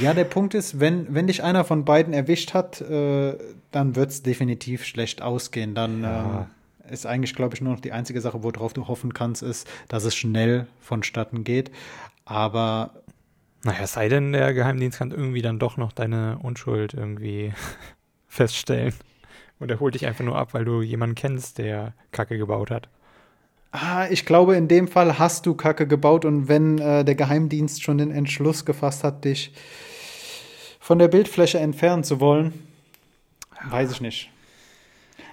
Ja, 0.00 0.14
der 0.14 0.24
Punkt 0.24 0.54
ist, 0.54 0.80
wenn, 0.80 1.12
wenn 1.14 1.26
dich 1.26 1.42
einer 1.42 1.64
von 1.64 1.84
beiden 1.84 2.12
erwischt 2.12 2.54
hat, 2.54 2.80
äh, 2.82 3.36
dann 3.72 3.96
wird 3.96 4.10
es 4.10 4.22
definitiv 4.22 4.84
schlecht 4.84 5.22
ausgehen. 5.22 5.74
Dann 5.74 6.02
Ja. 6.02 6.40
ähm, 6.42 6.46
ist 6.90 7.06
eigentlich, 7.06 7.34
glaube 7.34 7.54
ich, 7.54 7.60
nur 7.60 7.72
noch 7.74 7.80
die 7.80 7.92
einzige 7.92 8.20
Sache, 8.20 8.42
worauf 8.42 8.72
du 8.74 8.88
hoffen 8.88 9.14
kannst, 9.14 9.42
ist, 9.42 9.68
dass 9.88 10.04
es 10.04 10.14
schnell 10.16 10.66
vonstatten 10.80 11.44
geht. 11.44 11.70
Aber 12.24 12.92
Naja, 13.64 13.80
es 13.82 13.92
sei 13.92 14.08
denn, 14.08 14.32
der 14.32 14.54
Geheimdienst 14.54 14.98
kann 14.98 15.10
irgendwie 15.10 15.42
dann 15.42 15.58
doch 15.58 15.76
noch 15.76 15.92
deine 15.92 16.38
Unschuld 16.42 16.94
irgendwie 16.94 17.52
feststellen. 18.28 18.94
Und 19.58 19.70
er 19.70 19.80
holt 19.80 19.94
dich 19.94 20.06
einfach 20.06 20.24
nur 20.24 20.36
ab, 20.38 20.54
weil 20.54 20.64
du 20.64 20.82
jemanden 20.82 21.16
kennst, 21.16 21.58
der 21.58 21.94
Kacke 22.12 22.38
gebaut 22.38 22.70
hat. 22.70 22.88
Ah, 23.70 24.06
ich 24.10 24.24
glaube, 24.24 24.56
in 24.56 24.66
dem 24.68 24.88
Fall 24.88 25.18
hast 25.18 25.44
du 25.46 25.54
Kacke 25.54 25.86
gebaut 25.86 26.24
und 26.24 26.48
wenn 26.48 26.78
äh, 26.78 27.04
der 27.04 27.14
Geheimdienst 27.14 27.82
schon 27.82 27.98
den 27.98 28.10
Entschluss 28.10 28.64
gefasst 28.64 29.04
hat, 29.04 29.24
dich 29.24 29.52
von 30.80 30.98
der 30.98 31.08
Bildfläche 31.08 31.58
entfernen 31.58 32.02
zu 32.02 32.18
wollen, 32.20 32.54
weiß 33.68 33.90
ich 33.92 34.00
nicht. 34.00 34.30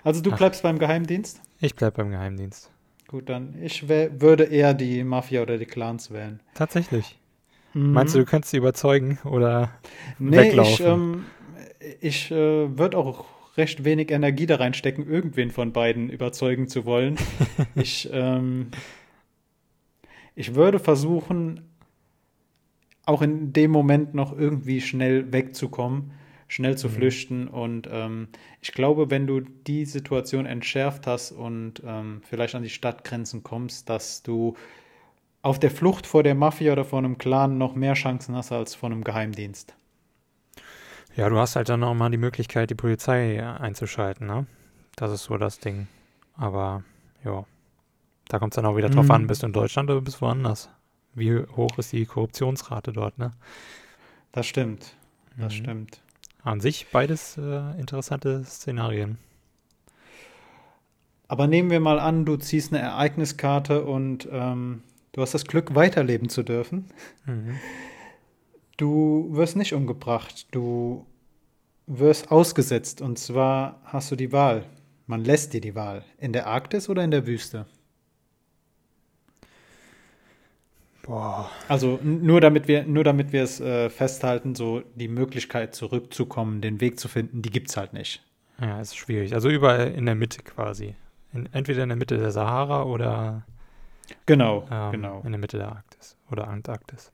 Also 0.03 0.21
du 0.21 0.31
Ach. 0.31 0.37
bleibst 0.37 0.63
beim 0.63 0.79
Geheimdienst? 0.79 1.41
Ich 1.59 1.75
bleib 1.75 1.95
beim 1.95 2.11
Geheimdienst. 2.11 2.71
Gut, 3.07 3.29
dann 3.29 3.55
ich 3.61 3.87
würde 3.87 4.45
eher 4.45 4.73
die 4.73 5.03
Mafia 5.03 5.41
oder 5.41 5.57
die 5.57 5.65
Clans 5.65 6.11
wählen. 6.11 6.39
Tatsächlich. 6.53 7.17
Mhm. 7.73 7.91
Meinst 7.93 8.15
du, 8.15 8.19
du 8.19 8.25
könntest 8.25 8.51
sie 8.51 8.57
überzeugen 8.57 9.19
oder 9.23 9.71
Nee, 10.17 10.37
weglaufen? 10.37 10.73
ich, 10.73 10.79
ähm, 10.81 11.25
ich 12.01 12.31
äh, 12.31 12.77
würde 12.77 12.97
auch 12.97 13.25
recht 13.57 13.85
wenig 13.85 14.11
Energie 14.11 14.45
da 14.47 14.55
reinstecken, 14.55 15.07
irgendwen 15.07 15.51
von 15.51 15.71
beiden 15.71 16.09
überzeugen 16.09 16.67
zu 16.67 16.85
wollen. 16.85 17.17
ich, 17.75 18.09
ähm, 18.11 18.71
ich 20.35 20.55
würde 20.55 20.79
versuchen, 20.79 21.61
auch 23.05 23.21
in 23.21 23.53
dem 23.53 23.71
Moment 23.71 24.13
noch 24.15 24.37
irgendwie 24.37 24.81
schnell 24.81 25.31
wegzukommen, 25.31 26.11
schnell 26.47 26.77
zu 26.77 26.87
Mhm. 26.87 26.91
flüchten. 26.91 27.47
Und 27.47 27.87
ähm, 27.91 28.29
ich 28.61 28.71
glaube, 28.73 29.09
wenn 29.11 29.27
du 29.27 29.41
die 29.41 29.85
Situation 29.85 30.45
entschärft 30.45 31.07
hast 31.07 31.31
und 31.31 31.81
ähm, 31.85 32.21
vielleicht 32.27 32.55
an 32.55 32.63
die 32.63 32.69
Stadtgrenzen 32.69 33.43
kommst, 33.43 33.89
dass 33.89 34.23
du 34.23 34.55
auf 35.43 35.59
der 35.59 35.71
Flucht 35.71 36.07
vor 36.07 36.23
der 36.23 36.35
Mafia 36.35 36.73
oder 36.73 36.85
vor 36.85 36.99
einem 36.99 37.17
Clan 37.17 37.57
noch 37.57 37.75
mehr 37.75 37.93
Chancen 37.95 38.35
hast 38.35 38.51
als 38.51 38.75
vor 38.75 38.89
einem 38.91 39.03
Geheimdienst. 39.03 39.75
Ja, 41.15 41.29
du 41.29 41.37
hast 41.37 41.55
halt 41.55 41.69
dann 41.69 41.83
auch 41.83 41.93
mal 41.93 42.09
die 42.11 42.17
Möglichkeit, 42.17 42.69
die 42.69 42.75
Polizei 42.75 43.43
einzuschalten, 43.45 44.27
ne? 44.27 44.45
Das 44.95 45.11
ist 45.11 45.23
so 45.23 45.37
das 45.37 45.59
Ding. 45.59 45.87
Aber, 46.35 46.83
ja. 47.23 47.45
Da 48.29 48.39
kommt 48.39 48.53
es 48.53 48.57
dann 48.57 48.65
auch 48.67 48.77
wieder 48.77 48.89
drauf 48.89 49.09
Mhm. 49.09 49.11
an, 49.11 49.27
bist 49.27 49.43
du 49.43 49.47
in 49.47 49.53
Deutschland 49.53 49.89
oder 49.91 50.01
bist 50.01 50.17
du 50.17 50.21
woanders? 50.23 50.69
Wie 51.15 51.39
hoch 51.57 51.79
ist 51.79 51.93
die 51.93 52.05
Korruptionsrate 52.05 52.93
dort, 52.93 53.17
ne? 53.19 53.31
Das 54.31 54.45
stimmt. 54.45 54.95
Das 55.39 55.53
Mhm. 55.53 55.55
stimmt. 55.55 56.01
An 56.45 56.61
sich 56.61 56.87
beides 56.91 57.37
äh, 57.37 57.79
interessante 57.79 58.43
Szenarien. 58.45 59.17
Aber 61.27 61.47
nehmen 61.47 61.71
wir 61.71 61.79
mal 61.79 61.99
an, 61.99 62.23
du 62.23 62.37
ziehst 62.37 62.71
eine 62.71 62.83
Ereigniskarte 62.83 63.83
und 63.83 64.29
ähm, 64.31 64.83
du 65.13 65.23
hast 65.23 65.33
das 65.33 65.45
Glück, 65.45 65.73
weiterleben 65.73 66.29
zu 66.29 66.43
dürfen. 66.43 66.85
Mhm. 67.25 67.55
Du 68.77 69.29
wirst 69.31 69.55
nicht 69.55 69.73
umgebracht, 69.73 70.45
du 70.51 71.07
wirst 71.87 72.29
ausgesetzt. 72.31 73.01
Und 73.01 73.17
zwar 73.17 73.81
hast 73.83 74.11
du 74.11 74.15
die 74.15 74.31
Wahl. 74.31 74.65
Man 75.07 75.25
lässt 75.25 75.53
dir 75.53 75.61
die 75.61 75.73
Wahl. 75.73 76.05
In 76.19 76.31
der 76.31 76.45
Arktis 76.45 76.89
oder 76.89 77.03
in 77.03 77.09
der 77.09 77.25
Wüste? 77.25 77.65
Boah. 81.05 81.49
Also 81.67 81.99
nur 82.03 82.41
damit 82.41 82.67
wir, 82.67 82.83
nur 82.83 83.03
damit 83.03 83.31
wir 83.31 83.43
es 83.43 83.59
äh, 83.59 83.89
festhalten, 83.89 84.55
so 84.55 84.81
die 84.95 85.07
Möglichkeit 85.07 85.75
zurückzukommen, 85.75 86.61
den 86.61 86.81
Weg 86.81 86.99
zu 86.99 87.07
finden, 87.07 87.41
die 87.41 87.51
gibt's 87.51 87.77
halt 87.77 87.93
nicht. 87.93 88.23
Ja, 88.59 88.79
ist 88.81 88.97
schwierig. 88.97 89.33
Also 89.33 89.49
überall 89.49 89.91
in 89.91 90.05
der 90.05 90.15
Mitte 90.15 90.41
quasi. 90.41 90.95
In, 91.33 91.47
entweder 91.53 91.83
in 91.83 91.89
der 91.89 91.97
Mitte 91.97 92.17
der 92.17 92.31
Sahara 92.31 92.83
oder 92.83 93.43
Genau, 94.25 94.67
ähm, 94.71 94.91
genau. 94.91 95.21
in 95.23 95.31
der 95.31 95.39
Mitte 95.39 95.57
der 95.57 95.69
Arktis 95.69 96.17
oder 96.31 96.47
Antarktis. 96.47 97.11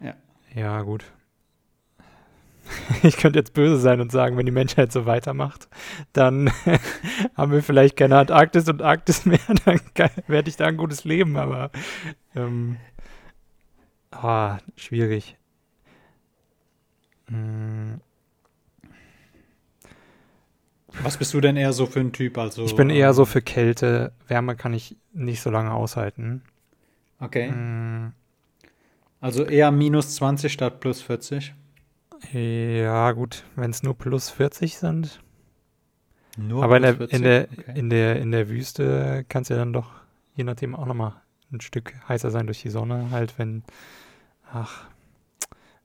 Ja. 0.00 0.14
Ja, 0.54 0.82
gut. 0.82 1.04
Ich 3.02 3.16
könnte 3.16 3.38
jetzt 3.38 3.54
böse 3.54 3.78
sein 3.78 4.00
und 4.00 4.12
sagen, 4.12 4.36
wenn 4.36 4.46
die 4.46 4.52
Menschheit 4.52 4.92
so 4.92 5.04
weitermacht, 5.06 5.68
dann 6.12 6.50
haben 7.36 7.50
wir 7.50 7.62
vielleicht 7.62 7.96
keine 7.96 8.18
Antarktis 8.18 8.68
und 8.68 8.82
Arktis 8.82 9.24
mehr, 9.24 9.40
dann 9.64 9.80
werde 10.28 10.48
ich 10.48 10.56
da 10.56 10.66
ein 10.66 10.76
gutes 10.76 11.04
Leben, 11.04 11.36
aber 11.36 11.70
ähm, 12.36 12.76
ah, 14.12 14.58
schwierig. 14.76 15.36
Hm, 17.28 18.00
Was 21.02 21.16
bist 21.16 21.32
du 21.34 21.40
denn 21.40 21.56
eher 21.56 21.72
so 21.72 21.86
für 21.86 22.00
ein 22.00 22.12
Typ? 22.12 22.36
Also, 22.38 22.64
ich 22.64 22.74
bin 22.76 22.90
eher 22.90 23.12
so 23.14 23.22
ähm, 23.22 23.26
für 23.26 23.42
Kälte. 23.42 24.12
Wärme 24.28 24.56
kann 24.56 24.72
ich 24.74 24.96
nicht 25.12 25.40
so 25.40 25.50
lange 25.50 25.72
aushalten. 25.72 26.42
Okay. 27.20 27.48
Hm, 27.50 28.12
Also 29.20 29.44
eher 29.44 29.70
minus 29.70 30.16
20 30.16 30.52
statt 30.52 30.80
plus 30.80 31.00
40. 31.02 31.54
ja, 32.32 33.12
gut, 33.12 33.44
wenn 33.56 33.70
es 33.70 33.82
nur 33.82 33.96
plus 33.96 34.30
40 34.30 34.78
sind. 34.78 35.22
Nur 36.36 36.62
Aber 36.64 36.76
in 36.76 36.82
der, 36.82 36.94
40? 36.96 37.16
in, 37.16 37.22
der, 37.22 37.48
Okay. 37.52 37.78
in, 37.78 37.90
der, 37.90 38.16
in 38.20 38.30
der 38.30 38.48
Wüste 38.48 39.24
kann 39.28 39.42
es 39.42 39.48
ja 39.48 39.56
dann 39.56 39.72
doch, 39.72 39.92
je 40.34 40.44
nachdem, 40.44 40.74
auch 40.74 40.86
nochmal 40.86 41.20
ein 41.52 41.60
Stück 41.60 41.94
heißer 42.08 42.30
sein 42.30 42.46
durch 42.46 42.62
die 42.62 42.70
Sonne, 42.70 43.08
halt, 43.10 43.38
wenn, 43.38 43.62
ach, 44.52 44.84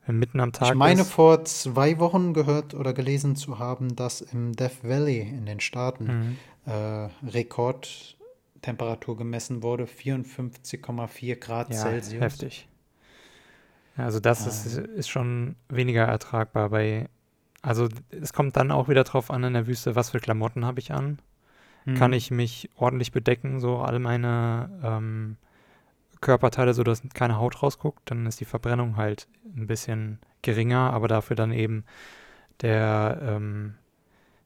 wenn 0.05 0.17
mitten 0.19 0.39
am 0.39 0.51
Tag 0.51 0.69
Ich 0.69 0.75
meine, 0.75 1.01
ist. 1.01 1.10
vor 1.10 1.43
zwei 1.45 1.98
Wochen 2.00 2.34
gehört 2.34 2.74
oder 2.74 2.93
gelesen 2.93 3.36
zu 3.36 3.57
haben, 3.60 3.95
dass 3.95 4.22
im 4.22 4.55
Death 4.55 4.84
Valley 4.84 5.22
in 5.22 5.45
den 5.45 5.60
Staaten 5.60 6.38
Mhm. 6.65 6.72
äh, 6.72 7.10
Rekordtemperatur 7.27 9.17
gemessen 9.17 9.63
wurde, 9.63 9.88
54,4 9.88 11.36
Grad 11.38 11.74
Ja, 11.74 11.81
Celsius. 11.81 12.22
heftig. 12.22 12.67
Ja, 13.98 14.05
Also 14.05 14.19
das 14.19 14.45
Ah. 14.45 14.50
ist, 14.50 14.77
ist 14.77 15.10
schon 15.10 15.55
weniger 15.69 16.03
ertragbar 16.05 16.69
bei, 16.69 17.07
also 17.62 17.88
es 18.12 18.34
kommt 18.34 18.57
dann 18.57 18.72
auch 18.72 18.89
wieder 18.89 19.03
drauf 19.03 19.31
an 19.31 19.43
in 19.43 19.53
der 19.53 19.67
Wüste, 19.67 19.95
was 19.95 20.10
für 20.12 20.19
Klamotten 20.19 20.65
habe 20.65 20.79
ich 20.79 20.91
an. 20.91 21.19
Mhm. 21.86 21.95
kann 21.95 22.13
ich 22.13 22.31
mich 22.31 22.69
ordentlich 22.77 23.12
bedecken, 23.12 23.60
so 23.60 23.77
all 23.77 24.00
meine 24.00 24.69
ähm, 24.84 25.38
Körperteile, 26.22 26.74
so 26.74 26.84
dass 26.84 27.01
keine 27.13 27.38
Haut 27.38 27.62
rausguckt, 27.62 28.10
dann 28.10 28.25
ist 28.25 28.39
die 28.39 28.45
Verbrennung 28.45 28.98
halt 28.98 29.27
ein 29.55 29.67
bisschen 29.67 30.19
geringer, 30.41 30.91
aber 30.93 31.07
dafür 31.07 31.36
dann 31.36 31.51
eben 31.51 31.84
der 32.62 33.19
ähm, 33.22 33.75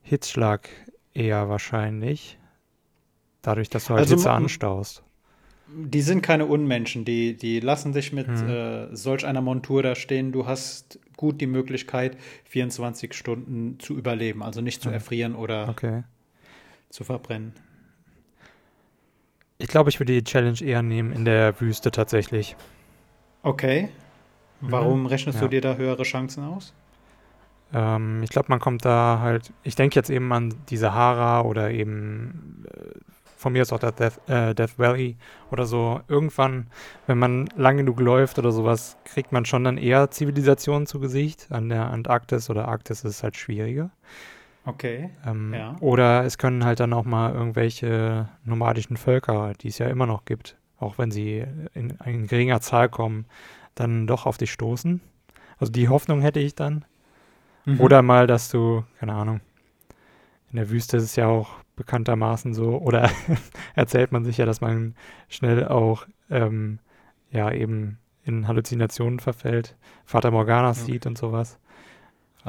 Hitzschlag 0.01 0.69
eher 1.13 1.49
wahrscheinlich, 1.49 2.37
dadurch, 3.41 3.69
dass 3.69 3.85
du 3.85 3.91
halt 3.91 4.01
Also 4.01 4.15
Hitze 4.15 4.31
anstaust. 4.31 5.03
Die 5.71 6.01
sind 6.01 6.21
keine 6.23 6.47
Unmenschen, 6.47 7.05
die, 7.05 7.37
die 7.37 7.59
lassen 7.59 7.93
sich 7.93 8.11
mit 8.11 8.27
Mhm. 8.27 8.49
äh, 8.49 8.95
solch 8.95 9.25
einer 9.25 9.41
Montur 9.41 9.83
da 9.83 9.93
stehen. 9.93 10.31
Du 10.31 10.47
hast 10.47 10.99
gut 11.15 11.39
die 11.41 11.45
Möglichkeit, 11.47 12.17
24 12.45 13.13
Stunden 13.13 13.79
zu 13.79 13.95
überleben, 13.95 14.41
also 14.41 14.61
nicht 14.61 14.81
zu 14.81 14.89
Mhm. 14.89 14.95
erfrieren 14.95 15.35
oder 15.35 15.69
Okay. 15.69 16.03
zu 16.89 17.03
verbrennen. 17.03 17.53
Ich 19.61 19.67
glaube, 19.67 19.89
ich 19.89 19.99
würde 19.99 20.13
die 20.13 20.23
Challenge 20.23 20.59
eher 20.61 20.81
nehmen 20.81 21.11
in 21.11 21.25
der 21.25 21.59
Wüste 21.59 21.91
tatsächlich. 21.91 22.55
Okay. 23.43 23.89
Warum 24.61 25.05
rechnest 25.05 25.37
Mhm. 25.37 25.41
Ja. 25.43 25.47
du 25.47 25.49
dir 25.49 25.61
da 25.61 25.75
höhere 25.75 26.03
Chancen 26.03 26.43
aus? 26.43 26.73
Ähm, 27.73 28.23
ich 28.23 28.29
glaube, 28.29 28.47
man 28.49 28.59
kommt 28.59 28.83
da 28.85 29.19
halt, 29.21 29.53
ich 29.63 29.75
denke 29.75 29.95
jetzt 29.95 30.09
eben 30.09 30.31
an 30.33 30.53
die 30.69 30.77
Sahara 30.77 31.41
oder 31.41 31.71
eben 31.71 32.65
äh, 32.73 32.99
von 33.37 33.53
mir 33.53 33.61
ist 33.61 33.71
auch 33.71 33.79
der 33.79 33.91
Death, 33.93 34.19
äh, 34.27 34.53
Death 34.55 34.77
Valley 34.79 35.15
oder 35.51 35.65
so. 35.65 36.01
Irgendwann, 36.07 36.67
wenn 37.07 37.17
man 37.17 37.47
lang 37.55 37.77
genug 37.77 37.99
läuft 38.01 38.37
oder 38.39 38.51
sowas, 38.51 38.97
kriegt 39.05 39.31
man 39.31 39.45
schon 39.45 39.63
dann 39.63 39.77
eher 39.77 40.09
Zivilisationen 40.11 40.87
zu 40.87 40.99
Gesicht. 40.99 41.47
An 41.49 41.69
der 41.69 41.89
Antarktis 41.91 42.49
oder 42.49 42.67
Arktis 42.67 42.99
ist 43.05 43.15
es 43.17 43.23
halt 43.23 43.37
schwieriger. 43.37 43.91
Okay. 44.65 45.09
Ähm, 45.25 45.53
Ja. 45.53 45.75
Oder 45.79 46.25
es 46.25 46.37
können 46.37 46.65
halt 46.65 46.79
dann 46.79 46.93
auch 46.93 47.05
mal 47.05 47.33
irgendwelche 47.33 48.29
nomadischen 48.43 48.97
Völker, 48.97 49.53
die 49.59 49.69
es 49.69 49.77
ja 49.77 49.87
immer 49.87 50.05
noch 50.05 50.25
gibt, 50.25 50.57
auch 50.77 50.97
wenn 50.97 51.11
sie 51.11 51.45
in, 51.73 51.97
in 52.05 52.27
geringer 52.27 52.61
Zahl 52.61 52.89
kommen, 52.89 53.25
dann 53.75 54.07
doch 54.07 54.25
auf 54.25 54.37
dich 54.37 54.51
stoßen. 54.51 55.01
Also 55.57 55.71
die 55.71 55.89
Hoffnung 55.89 56.21
hätte 56.21 56.39
ich 56.39 56.55
dann. 56.55 56.85
Mhm. 57.65 57.79
Oder 57.81 58.01
mal, 58.01 58.27
dass 58.27 58.49
du, 58.49 58.83
keine 58.99 59.13
Ahnung, 59.13 59.41
in 60.51 60.57
der 60.57 60.69
Wüste 60.69 60.97
ist 60.97 61.03
es 61.03 61.15
ja 61.15 61.27
auch 61.27 61.49
bekanntermaßen 61.75 62.53
so, 62.53 62.77
oder 62.77 63.09
erzählt 63.75 64.11
man 64.11 64.25
sich 64.25 64.37
ja, 64.37 64.45
dass 64.45 64.61
man 64.61 64.95
schnell 65.29 65.67
auch, 65.67 66.05
ähm, 66.29 66.79
ja, 67.31 67.51
eben 67.51 67.99
in 68.23 68.47
Halluzinationen 68.47 69.19
verfällt, 69.19 69.75
Fata 70.05 70.31
Morgana 70.31 70.71
Okay. 70.71 70.79
sieht 70.79 71.05
und 71.05 71.17
sowas. 71.17 71.57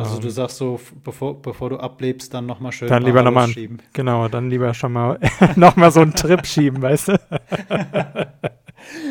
Also 0.00 0.16
Ähm, 0.16 0.22
du 0.22 0.30
sagst 0.30 0.56
so, 0.56 0.80
bevor, 1.04 1.42
bevor 1.42 1.68
du 1.68 1.76
ablebst, 1.76 2.32
dann 2.32 2.46
nochmal 2.46 2.72
schön 2.72 2.88
Dann 2.88 3.02
lieber 3.02 3.22
noch 3.22 3.32
mal 3.32 3.44
rausschieben. 3.44 3.82
Genau, 3.92 4.28
dann 4.28 4.48
lieber 4.48 4.72
schon 4.72 4.92
mal 4.92 5.18
nochmal 5.56 5.90
so 5.90 6.00
einen 6.00 6.14
Trip 6.14 6.46
schieben, 6.46 6.80
weißt 6.82 7.08
du? 7.08 7.20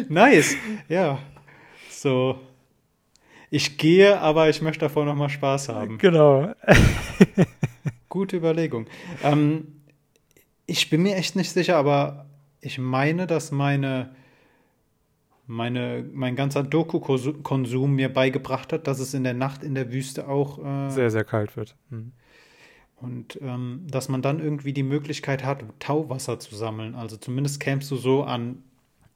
Nice. 0.09 0.55
Ja. 0.87 1.19
So. 1.91 2.39
Ich 3.51 3.77
gehe, 3.77 4.19
aber 4.19 4.49
ich 4.49 4.61
möchte 4.63 4.79
davor 4.81 5.05
nochmal 5.05 5.29
Spaß 5.29 5.69
haben. 5.69 5.99
Genau. 5.99 6.51
Gute 8.09 8.37
Überlegung. 8.37 8.87
Ähm, 9.23 9.81
ich 10.65 10.89
bin 10.89 11.03
mir 11.03 11.15
echt 11.15 11.35
nicht 11.35 11.51
sicher, 11.51 11.77
aber 11.77 12.25
ich 12.61 12.79
meine, 12.79 13.27
dass 13.27 13.51
meine 13.51 14.09
meine, 15.49 16.05
mein 16.13 16.35
ganzer 16.35 16.63
Doku-Konsum 16.63 17.95
mir 17.95 18.13
beigebracht 18.13 18.71
hat, 18.71 18.87
dass 18.87 18.99
es 18.99 19.13
in 19.13 19.23
der 19.23 19.33
Nacht 19.33 19.63
in 19.63 19.73
der 19.75 19.91
Wüste 19.91 20.27
auch 20.27 20.59
äh, 20.63 20.89
Sehr, 20.91 21.09
sehr 21.09 21.23
kalt 21.23 21.57
wird. 21.57 21.75
Hm. 21.89 22.11
und 22.97 23.39
ähm, 23.41 23.85
dass 23.89 24.09
man 24.09 24.21
dann 24.21 24.39
irgendwie 24.39 24.73
die 24.73 24.83
Möglichkeit 24.83 25.43
hat, 25.43 25.63
Tauwasser 25.79 26.39
zu 26.39 26.55
sammeln. 26.55 26.95
Also 26.95 27.17
zumindest 27.17 27.59
kämst 27.59 27.89
du 27.91 27.95
so 27.95 28.23
an 28.23 28.63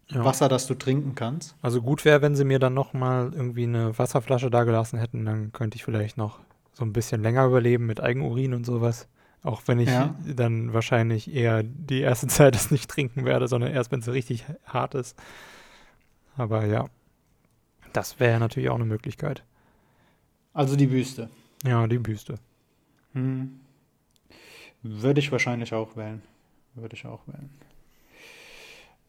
Ja. 0.09 0.25
Wasser, 0.25 0.49
das 0.49 0.67
du 0.67 0.73
trinken 0.73 1.15
kannst. 1.15 1.55
Also 1.61 1.81
gut 1.81 2.03
wäre, 2.03 2.21
wenn 2.21 2.35
sie 2.35 2.45
mir 2.45 2.59
dann 2.59 2.73
noch 2.73 2.93
mal 2.93 3.31
irgendwie 3.33 3.63
eine 3.63 3.97
Wasserflasche 3.97 4.49
da 4.49 4.63
gelassen 4.63 4.99
hätten, 4.99 5.25
dann 5.25 5.51
könnte 5.53 5.75
ich 5.75 5.83
vielleicht 5.83 6.17
noch 6.17 6.39
so 6.73 6.83
ein 6.83 6.93
bisschen 6.93 7.21
länger 7.21 7.45
überleben 7.45 7.85
mit 7.85 8.01
Eigenurin 8.01 8.53
und 8.53 8.65
sowas. 8.65 9.07
Auch 9.43 9.61
wenn 9.67 9.79
ich 9.79 9.89
Ja. 9.89 10.15
dann 10.25 10.73
wahrscheinlich 10.73 11.31
eher 11.33 11.61
die 11.63 11.99
erste 12.01 12.27
Zeit 12.55 12.55
es 12.55 12.71
nicht 12.71 12.89
trinken 12.89 13.23
werde, 13.25 13.47
sondern 13.47 13.71
erst, 13.71 13.91
wenn 13.91 13.99
es 13.99 14.07
richtig 14.07 14.45
hart 14.65 14.95
ist. 14.95 15.15
Aber 16.35 16.65
ja, 16.65 16.87
das 17.93 18.19
wäre 18.19 18.39
natürlich 18.39 18.69
auch 18.69 18.75
eine 18.75 18.85
Möglichkeit. 18.85 19.43
Also 20.53 20.75
die 20.75 20.91
Wüste. 20.91 21.29
Ja, 21.63 21.87
die 21.87 21.99
Büste. 21.99 22.39
Hm. 23.13 23.59
Würde 24.81 25.19
ich 25.19 25.31
wahrscheinlich 25.31 25.73
auch 25.73 25.95
wählen. 25.95 26.21
Würde 26.75 26.95
ich 26.95 27.05
auch 27.05 27.21
wählen. 27.27 27.49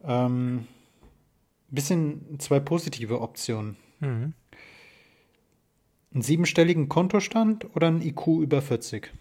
Ähm, 0.04 0.66
bisschen 1.68 2.38
zwei 2.38 2.60
positive 2.60 3.20
Optionen. 3.20 3.76
Mhm. 4.00 4.34
Einen 6.12 6.22
siebenstelligen 6.22 6.88
Kontostand 6.88 7.74
oder 7.74 7.88
ein 7.88 8.00
IQ 8.00 8.28
über 8.40 8.62
40? 8.62 9.12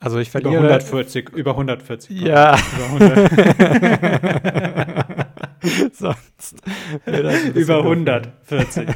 Also 0.00 0.18
ich 0.18 0.28
Über 0.28 0.42
verliere. 0.42 0.64
140. 0.64 1.30
Über 1.30 1.52
140. 1.52 2.20
Ja, 2.20 2.58
Über 2.74 3.06
100. 3.06 5.00
sonst. 5.92 6.56
über 7.54 7.82
doof. 7.82 7.86
140. 7.86 8.88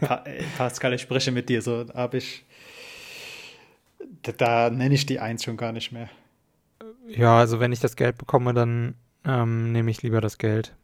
Pa 0.00 0.24
Pascal, 0.56 0.94
ich 0.94 1.02
spreche 1.02 1.32
mit 1.32 1.48
dir. 1.48 1.62
So 1.62 1.86
habe 1.94 2.18
ich. 2.18 2.44
Da, 4.22 4.32
da 4.32 4.70
nenne 4.70 4.94
ich 4.94 5.06
die 5.06 5.20
Eins 5.20 5.44
schon 5.44 5.56
gar 5.56 5.72
nicht 5.72 5.92
mehr. 5.92 6.08
Ja, 7.08 7.38
also 7.38 7.60
wenn 7.60 7.72
ich 7.72 7.80
das 7.80 7.96
Geld 7.96 8.18
bekomme, 8.18 8.54
dann 8.54 8.94
ähm, 9.24 9.72
nehme 9.72 9.90
ich 9.90 10.02
lieber 10.02 10.20
das 10.20 10.38
Geld. 10.38 10.74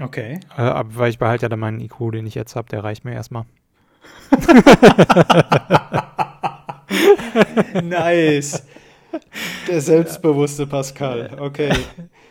Okay. 0.00 0.40
Äh, 0.56 0.84
weil 0.84 1.10
ich 1.10 1.18
behalte 1.18 1.46
ja 1.46 1.48
dann 1.48 1.60
meinen 1.60 1.80
IQ, 1.80 2.12
den 2.12 2.26
ich 2.26 2.34
jetzt 2.34 2.56
habe, 2.56 2.68
der 2.68 2.84
reicht 2.84 3.04
mir 3.04 3.12
erstmal. 3.12 3.44
Nice. 7.82 8.66
Der 9.68 9.80
selbstbewusste 9.80 10.66
Pascal. 10.66 11.36
Okay. 11.38 11.72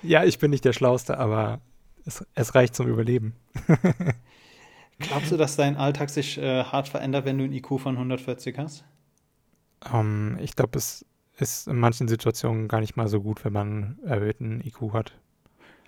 Ja, 0.04 0.24
ich 0.24 0.40
bin 0.40 0.50
nicht 0.50 0.66
der 0.66 0.74
Schlauste, 0.74 1.20
aber 1.20 1.62
es, 2.06 2.26
es 2.34 2.56
reicht 2.56 2.76
zum 2.76 2.88
Überleben. 2.88 3.36
Glaubst 5.00 5.32
du, 5.32 5.38
dass 5.38 5.56
dein 5.56 5.78
Alltag 5.78 6.10
sich 6.10 6.38
äh, 6.38 6.64
hart 6.64 6.88
verändert, 6.88 7.26
wenn 7.26 7.38
du 7.38 7.44
ein 7.44 7.54
IQ 7.54 7.80
von 7.80 7.96
140 7.96 8.58
hast? 8.58 8.86
Ähm, 9.92 10.38
ich 10.42 10.56
glaube, 10.56 10.78
es 10.78 11.06
ist 11.38 11.68
in 11.68 11.78
manchen 11.78 12.08
Situationen 12.08 12.68
gar 12.68 12.82
nicht 12.82 12.96
mal 12.96 13.08
so 13.08 13.22
gut, 13.22 13.44
wenn 13.44 13.54
man 13.54 13.98
erhöhten 14.06 14.62
IQ 14.62 14.94
hat. 14.94 15.14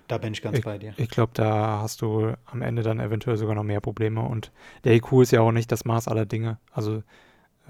Da 0.08 0.18
bin 0.18 0.34
ich 0.34 0.42
ganz 0.42 0.60
bei 0.60 0.76
dir. 0.76 0.92
Ich 0.98 1.08
glaube, 1.08 1.32
da 1.34 1.80
hast 1.80 2.02
du 2.02 2.34
am 2.44 2.60
Ende 2.60 2.82
dann 2.82 3.00
eventuell 3.00 3.36
sogar 3.36 3.54
noch 3.54 3.62
mehr 3.62 3.80
Probleme. 3.80 4.20
Und 4.20 4.52
der 4.84 4.94
IQ 4.94 5.22
ist 5.22 5.30
ja 5.30 5.40
auch 5.40 5.52
nicht 5.52 5.72
das 5.72 5.84
Maß 5.84 6.08
aller 6.08 6.26
Dinge. 6.26 6.58
Also, 6.72 7.02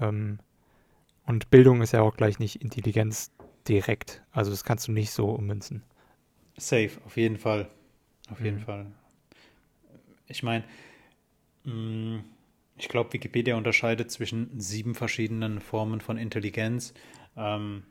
ähm, 0.01 0.39
und 1.25 1.49
Bildung 1.49 1.81
ist 1.81 1.93
ja 1.93 2.01
auch 2.01 2.17
gleich 2.17 2.39
nicht 2.39 2.61
Intelligenz 2.61 3.31
direkt. 3.67 4.21
Also, 4.31 4.51
das 4.51 4.65
kannst 4.65 4.87
du 4.87 4.91
nicht 4.91 5.11
so 5.11 5.29
ummünzen. 5.29 5.83
Safe, 6.57 6.91
auf 7.05 7.15
jeden 7.15 7.37
Fall. 7.37 7.69
Auf 8.31 8.39
jeden 8.41 8.57
Mhm. 8.57 8.61
Fall. 8.61 8.85
Ich 10.27 10.41
meine, 10.43 10.63
ich 12.77 12.89
glaube, 12.89 13.13
Wikipedia 13.13 13.55
unterscheidet 13.55 14.11
zwischen 14.11 14.49
sieben 14.59 14.95
verschiedenen 14.95 15.59
Formen 15.61 16.01
von 16.01 16.17
Intelligenz. 16.17 16.93
Ähm, 17.37 17.83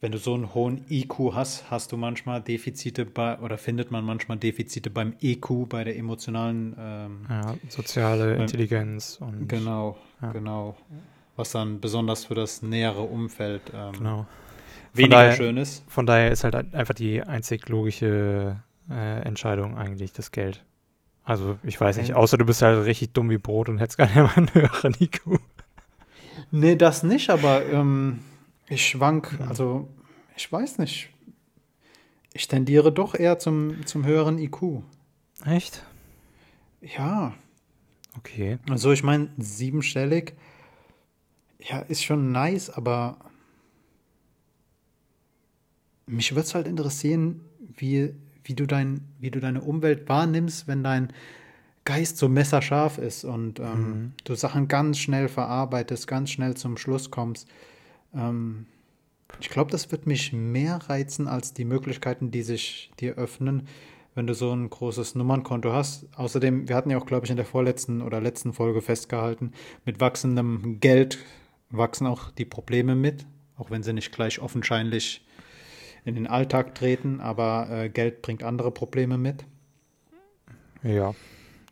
wenn 0.00 0.12
du 0.12 0.18
so 0.18 0.32
einen 0.34 0.54
hohen 0.54 0.84
IQ 0.88 1.34
hast, 1.34 1.70
hast 1.70 1.92
du 1.92 1.96
manchmal 1.96 2.40
Defizite 2.40 3.04
bei, 3.04 3.38
oder 3.40 3.58
findet 3.58 3.90
man 3.90 4.02
manchmal 4.04 4.38
Defizite 4.38 4.88
beim 4.88 5.14
EQ, 5.20 5.68
bei 5.68 5.84
der 5.84 5.96
emotionalen 5.96 6.74
ähm, 6.78 7.26
Ja, 7.28 7.54
soziale 7.68 8.32
Beim- 8.32 8.40
Intelligenz 8.42 9.18
und 9.20 9.46
Genau, 9.48 9.98
Ja. 10.22 10.32
genau. 10.32 10.76
Was 11.36 11.52
dann 11.52 11.80
besonders 11.80 12.24
für 12.26 12.34
das 12.34 12.62
nähere 12.62 13.02
Umfeld 13.02 13.62
ähm, 13.74 13.92
genau. 13.92 14.26
weniger 14.94 15.16
daher- 15.16 15.32
schön 15.36 15.56
ist. 15.58 15.84
Von 15.88 16.06
daher 16.06 16.30
ist 16.30 16.44
halt 16.44 16.54
ein- 16.54 16.72
einfach 16.74 16.94
die 16.94 17.22
einzig 17.22 17.68
logische 17.68 18.56
äh, 18.90 19.20
Entscheidung 19.22 19.78
eigentlich 19.78 20.12
das 20.12 20.30
Geld. 20.32 20.64
Also, 21.24 21.58
ich 21.62 21.80
weiß 21.80 21.98
nicht, 21.98 22.10
Okay. 22.10 22.18
außer 22.20 22.36
du 22.38 22.44
bist 22.44 22.62
halt 22.62 22.84
richtig 22.86 23.12
dumm 23.12 23.30
wie 23.30 23.38
Brot 23.38 23.68
und 23.68 23.78
hättest 23.78 23.98
gerne 23.98 24.22
mal 24.24 24.32
einen 24.36 24.52
höheren 24.54 24.94
IQ. 24.98 25.38
Nee, 26.50 26.76
das 26.76 27.02
nicht, 27.02 27.30
aber 27.30 27.64
ähm, 27.66 28.20
ich 28.68 28.86
schwank, 28.86 29.38
also 29.48 29.88
ich 30.36 30.50
weiß 30.50 30.78
nicht. 30.78 31.10
Ich 32.32 32.48
tendiere 32.48 32.92
doch 32.92 33.14
eher 33.14 33.38
zum, 33.38 33.84
zum 33.86 34.04
höheren 34.06 34.38
IQ. 34.38 34.82
Echt? 35.44 35.84
Ja, 36.80 37.34
Okay. 38.18 38.58
also 38.68 38.90
ich 38.90 39.02
meine, 39.04 39.30
siebenstellig, 39.38 40.34
ja, 41.60 41.78
ist 41.80 42.02
schon 42.02 42.32
nice, 42.32 42.68
aber 42.70 43.18
mich 46.06 46.32
würde 46.32 46.42
es 46.42 46.54
halt 46.54 46.66
interessieren, 46.66 47.42
wie, 47.60 48.14
wie, 48.44 48.54
du 48.54 48.66
dein, 48.66 49.00
wie 49.18 49.30
du 49.30 49.40
deine 49.40 49.60
Umwelt 49.62 50.08
wahrnimmst, 50.08 50.68
wenn 50.68 50.82
dein 50.82 51.12
Geist 51.84 52.18
so 52.18 52.28
messerscharf 52.28 52.98
ist 52.98 53.24
und 53.24 53.58
ähm, 53.58 53.64
Mhm. 53.64 54.12
du 54.24 54.34
Sachen 54.34 54.68
ganz 54.68 54.98
schnell 54.98 55.28
verarbeitest, 55.28 56.06
ganz 56.06 56.30
schnell 56.30 56.54
zum 56.56 56.76
Schluss 56.76 57.10
kommst. 57.10 57.48
Ähm, 58.14 58.66
ich 59.40 59.48
glaube, 59.48 59.70
das 59.70 59.90
wird 59.90 60.06
mich 60.06 60.32
mehr 60.32 60.76
reizen 60.88 61.28
als 61.28 61.54
die 61.54 61.64
Möglichkeiten, 61.64 62.30
die 62.30 62.42
sich 62.42 62.90
dir 63.00 63.14
öffnen, 63.14 63.68
wenn 64.14 64.26
du 64.26 64.34
so 64.34 64.52
ein 64.52 64.68
großes 64.68 65.14
Nummernkonto 65.14 65.72
hast. 65.72 66.06
Außerdem, 66.16 66.68
wir 66.68 66.76
hatten 66.76 66.90
ja 66.90 66.98
auch, 66.98 67.06
glaube 67.06 67.26
ich, 67.26 67.30
in 67.30 67.36
der 67.36 67.46
vorletzten 67.46 68.02
oder 68.02 68.20
letzten 68.20 68.52
Folge 68.52 68.82
festgehalten, 68.82 69.52
mit 69.84 70.00
wachsendem 70.00 70.80
Geld 70.80 71.18
wachsen 71.70 72.06
auch 72.06 72.30
die 72.32 72.44
Probleme 72.44 72.96
mit, 72.96 73.24
auch 73.56 73.70
wenn 73.70 73.82
sie 73.84 73.92
nicht 73.92 74.10
gleich 74.12 74.40
offenscheinlich 74.40 75.24
in 76.04 76.14
den 76.14 76.26
Alltag 76.26 76.74
treten, 76.74 77.20
aber 77.20 77.68
äh, 77.70 77.88
Geld 77.88 78.22
bringt 78.22 78.42
andere 78.42 78.70
Probleme 78.70 79.18
mit. 79.18 79.44
Ja. 80.82 81.14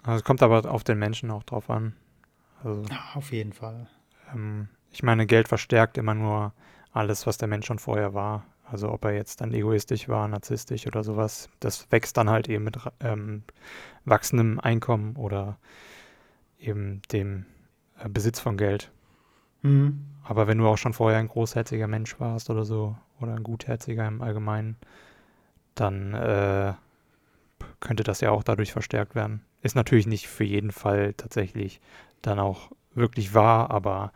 Also, 0.02 0.18
es 0.18 0.24
kommt 0.24 0.42
aber 0.42 0.70
auf 0.70 0.84
den 0.84 0.98
Menschen 0.98 1.30
auch 1.30 1.42
drauf 1.42 1.70
an. 1.70 1.94
Also, 2.62 2.82
Ja, 2.90 3.00
auf 3.14 3.32
jeden 3.32 3.52
Fall. 3.52 3.88
ähm, 4.34 4.68
ich 4.90 5.02
meine, 5.02 5.26
Geld 5.26 5.48
verstärkt 5.48 5.98
immer 5.98 6.14
nur 6.14 6.52
alles, 6.92 7.26
was 7.26 7.38
der 7.38 7.48
Mensch 7.48 7.66
schon 7.66 7.78
vorher 7.78 8.14
war. 8.14 8.46
Also, 8.64 8.90
ob 8.92 9.04
er 9.04 9.12
jetzt 9.14 9.40
dann 9.40 9.52
egoistisch 9.54 10.08
war, 10.08 10.28
narzisstisch 10.28 10.86
oder 10.86 11.02
sowas, 11.04 11.48
das 11.60 11.90
wächst 11.90 12.16
dann 12.16 12.28
halt 12.30 12.48
eben 12.48 12.64
mit 12.64 12.78
ähm, 13.00 13.42
wachsendem 14.04 14.60
Einkommen 14.60 15.16
oder 15.16 15.58
eben 16.58 17.00
dem 17.12 17.46
äh, 17.98 18.08
Besitz 18.08 18.40
von 18.40 18.56
Geld. 18.56 18.90
Mhm. 19.62 20.04
Aber 20.24 20.46
wenn 20.46 20.58
du 20.58 20.66
auch 20.66 20.76
schon 20.76 20.92
vorher 20.92 21.18
ein 21.18 21.28
großherziger 21.28 21.86
Mensch 21.88 22.20
warst 22.20 22.50
oder 22.50 22.64
so, 22.64 22.96
oder 23.20 23.34
ein 23.34 23.42
gutherziger 23.42 24.06
im 24.06 24.22
Allgemeinen, 24.22 24.76
dann 25.74 26.14
äh, 26.14 26.74
könnte 27.80 28.04
das 28.04 28.20
ja 28.20 28.30
auch 28.30 28.42
dadurch 28.42 28.72
verstärkt 28.72 29.14
werden. 29.14 29.44
Ist 29.62 29.76
natürlich 29.76 30.06
nicht 30.06 30.28
für 30.28 30.44
jeden 30.44 30.70
Fall 30.70 31.14
tatsächlich 31.14 31.80
dann 32.22 32.38
auch 32.38 32.70
wirklich 32.94 33.34
wahr, 33.34 33.70
aber 33.70 34.12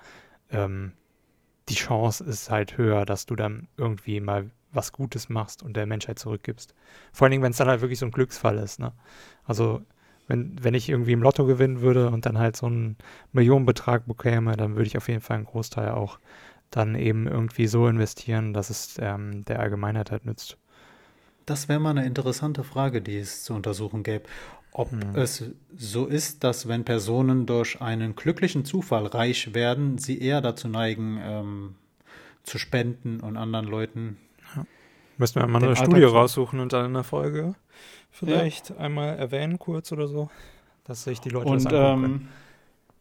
ähm, 0.50 0.92
die 1.68 1.74
Chance 1.74 2.24
ist 2.24 2.50
halt 2.50 2.76
höher, 2.76 3.06
dass 3.06 3.26
du 3.26 3.36
dann 3.36 3.68
irgendwie 3.76 4.20
mal 4.20 4.50
was 4.72 4.92
Gutes 4.92 5.28
machst 5.28 5.62
und 5.62 5.76
der 5.76 5.86
Menschheit 5.86 6.18
zurückgibst. 6.18 6.74
Vor 7.12 7.26
allen 7.26 7.32
Dingen, 7.32 7.42
wenn 7.42 7.52
es 7.52 7.58
dann 7.58 7.68
halt 7.68 7.80
wirklich 7.80 7.98
so 7.98 8.06
ein 8.06 8.12
Glücksfall 8.12 8.58
ist. 8.58 8.78
Ne? 8.78 8.92
Also 9.44 9.82
wenn, 10.32 10.56
wenn 10.62 10.72
ich 10.72 10.88
irgendwie 10.88 11.12
im 11.12 11.22
Lotto 11.22 11.44
gewinnen 11.44 11.82
würde 11.82 12.08
und 12.08 12.24
dann 12.24 12.38
halt 12.38 12.56
so 12.56 12.66
einen 12.66 12.96
Millionenbetrag 13.32 14.06
bekäme, 14.06 14.56
dann 14.56 14.72
würde 14.76 14.86
ich 14.86 14.96
auf 14.96 15.08
jeden 15.08 15.20
Fall 15.20 15.36
einen 15.36 15.44
Großteil 15.44 15.90
auch 15.90 16.18
dann 16.70 16.94
eben 16.94 17.26
irgendwie 17.26 17.66
so 17.66 17.86
investieren, 17.86 18.54
dass 18.54 18.70
es 18.70 18.96
ähm, 18.98 19.44
der 19.44 19.60
Allgemeinheit 19.60 20.10
halt 20.10 20.24
nützt. 20.24 20.56
Das 21.44 21.68
wäre 21.68 21.80
mal 21.80 21.90
eine 21.90 22.06
interessante 22.06 22.64
Frage, 22.64 23.02
die 23.02 23.18
es 23.18 23.44
zu 23.44 23.52
untersuchen 23.52 24.04
gäbe. 24.04 24.24
Ob 24.72 24.90
Hm. 24.90 25.14
es 25.14 25.44
so 25.76 26.06
ist, 26.06 26.44
dass 26.44 26.66
wenn 26.66 26.84
Personen 26.84 27.44
durch 27.44 27.82
einen 27.82 28.16
glücklichen 28.16 28.64
Zufall 28.64 29.04
reich 29.06 29.52
werden, 29.52 29.98
sie 29.98 30.18
eher 30.18 30.40
dazu 30.40 30.66
neigen, 30.66 31.20
ähm, 31.22 31.74
zu 32.42 32.56
spenden 32.56 33.20
und 33.20 33.36
anderen 33.36 33.66
Leuten. 33.66 34.16
Müssen 35.18 35.42
wir 35.42 35.46
mal 35.46 35.58
eine 35.58 35.68
Alltag 35.68 35.84
Studie 35.84 36.04
raussuchen 36.04 36.58
und 36.58 36.72
dann 36.72 36.86
in 36.86 36.94
der 36.94 37.04
Folge 37.04 37.54
vielleicht 38.12 38.76
einmal 38.78 39.18
erwähnen 39.18 39.58
kurz 39.58 39.92
oder 39.92 40.08
so, 40.08 40.30
dass 40.84 41.04
sich 41.04 41.20
die 41.20 41.30
Leute 41.30 41.52
das 41.52 41.66
Und 41.66 41.66
angucken 41.66 41.96
können. 41.96 42.20
ähm, 42.20 42.28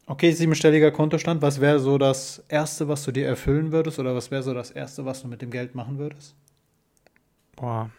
okay, 0.08 0.32
siebenstelliger 0.34 0.92
Kontostand, 0.92 1.42
was 1.42 1.62
wäre 1.62 1.80
so 1.80 1.98
das 1.98 2.44
Erste, 2.50 2.88
was 2.90 3.04
du 3.06 3.12
dir 3.12 3.28
erfüllen 3.28 3.72
würdest 3.72 4.00
oder 4.00 4.16
was 4.16 4.32
wäre 4.32 4.44
so 4.44 4.54
das 4.54 4.72
Erste, 4.72 5.06
was 5.06 5.22
du 5.24 5.28
mit 5.30 5.42
dem 5.42 5.52
Geld 5.52 5.76
machen 5.76 5.98
würdest? 6.00 6.36
Boah, 7.56 7.92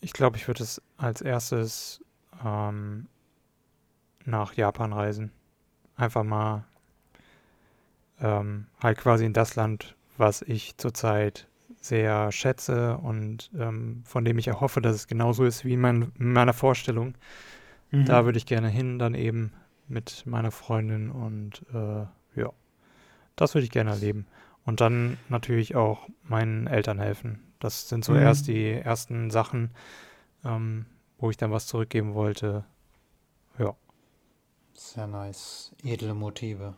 ich 0.00 0.12
glaube, 0.12 0.36
ich 0.36 0.46
würde 0.48 0.62
es 0.62 0.80
als 0.96 1.20
erstes 1.20 2.02
ähm, 2.44 3.06
nach 4.24 4.54
Japan 4.54 4.92
reisen. 4.92 5.30
Einfach 5.96 6.24
mal 6.24 6.64
ähm, 8.20 8.66
halt 8.82 8.98
quasi 8.98 9.24
in 9.24 9.32
das 9.32 9.56
Land, 9.56 9.96
was 10.16 10.42
ich 10.42 10.76
zurzeit 10.76 11.46
sehr 11.80 12.30
schätze 12.30 12.98
und 12.98 13.50
ähm, 13.58 14.02
von 14.04 14.24
dem 14.24 14.38
ich 14.38 14.48
erhoffe, 14.48 14.80
dass 14.80 14.94
es 14.94 15.06
genauso 15.06 15.44
ist 15.44 15.64
wie 15.64 15.74
in, 15.74 15.80
mein, 15.80 16.12
in 16.18 16.32
meiner 16.32 16.52
Vorstellung. 16.52 17.14
Mhm. 17.90 18.04
Da 18.04 18.24
würde 18.24 18.38
ich 18.38 18.46
gerne 18.46 18.68
hin, 18.68 18.98
dann 18.98 19.14
eben 19.14 19.52
mit 19.88 20.24
meiner 20.26 20.50
Freundin 20.50 21.10
und 21.10 21.64
äh, 21.72 22.40
ja, 22.40 22.52
das 23.36 23.54
würde 23.54 23.64
ich 23.64 23.70
gerne 23.70 23.90
erleben. 23.90 24.26
Und 24.64 24.80
dann 24.80 25.16
natürlich 25.28 25.74
auch 25.74 26.06
meinen 26.22 26.66
Eltern 26.66 26.98
helfen. 26.98 27.40
Das 27.58 27.88
sind 27.88 28.04
so 28.04 28.12
mhm. 28.12 28.20
erst 28.20 28.46
die 28.46 28.70
ersten 28.70 29.30
Sachen, 29.30 29.70
ähm, 30.44 30.86
wo 31.18 31.30
ich 31.30 31.38
dann 31.38 31.50
was 31.50 31.66
zurückgeben 31.66 32.14
wollte. 32.14 32.64
Ja. 33.58 33.74
Sehr 34.74 35.06
nice. 35.06 35.74
Edle 35.82 36.14
Motive. 36.14 36.74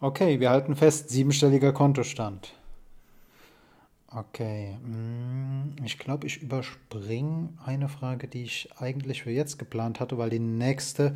Okay, 0.00 0.40
wir 0.40 0.50
halten 0.50 0.74
fest, 0.74 1.10
siebenstelliger 1.10 1.72
Kontostand. 1.72 2.57
Okay, 4.10 4.78
mm, 4.82 5.84
ich 5.84 5.98
glaube, 5.98 6.26
ich 6.26 6.42
überspringe 6.42 7.50
eine 7.64 7.88
Frage, 7.88 8.26
die 8.26 8.42
ich 8.42 8.70
eigentlich 8.78 9.22
für 9.22 9.30
jetzt 9.30 9.58
geplant 9.58 10.00
hatte, 10.00 10.16
weil 10.16 10.30
die 10.30 10.38
nächste 10.38 11.14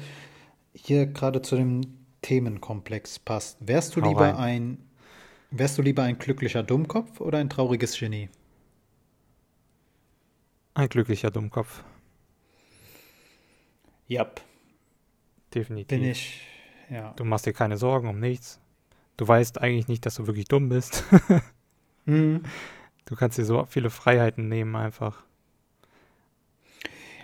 hier 0.74 1.07
gerade 1.07 1.40
zu 1.40 1.57
dem 1.57 1.81
Themenkomplex 2.20 3.18
passt. 3.18 3.57
Wärst 3.61 3.96
du 3.96 4.02
Hau 4.02 4.09
lieber 4.09 4.35
rein. 4.35 4.37
ein 4.37 4.78
wärst 5.50 5.78
du 5.78 5.83
lieber 5.83 6.02
ein 6.02 6.18
glücklicher 6.18 6.62
Dummkopf 6.62 7.20
oder 7.20 7.38
ein 7.38 7.50
trauriges 7.50 7.98
Genie? 7.98 8.28
Ein 10.74 10.88
glücklicher 10.88 11.31
Dummkopf. 11.31 11.85
Ja. 14.07 14.31
Definitiv. 15.55 15.98
Bin 15.98 16.09
ich, 16.09 16.40
ja. 16.90 17.12
Du 17.14 17.24
machst 17.24 17.46
dir 17.46 17.52
keine 17.52 17.76
Sorgen 17.76 18.09
um 18.09 18.20
nichts. 18.20 18.61
Du 19.16 19.28
weißt 19.28 19.61
eigentlich 19.61 19.88
nicht, 19.88 20.07
dass 20.07 20.14
du 20.14 20.26
wirklich 20.26 20.46
dumm 20.46 20.68
bist. 20.68 21.05
mhm. 22.05 22.42
Du 23.04 23.16
kannst 23.16 23.38
dir 23.38 23.44
so 23.44 23.64
viele 23.66 23.90
Freiheiten 23.90 24.48
nehmen 24.48 24.76
einfach. 24.76 25.22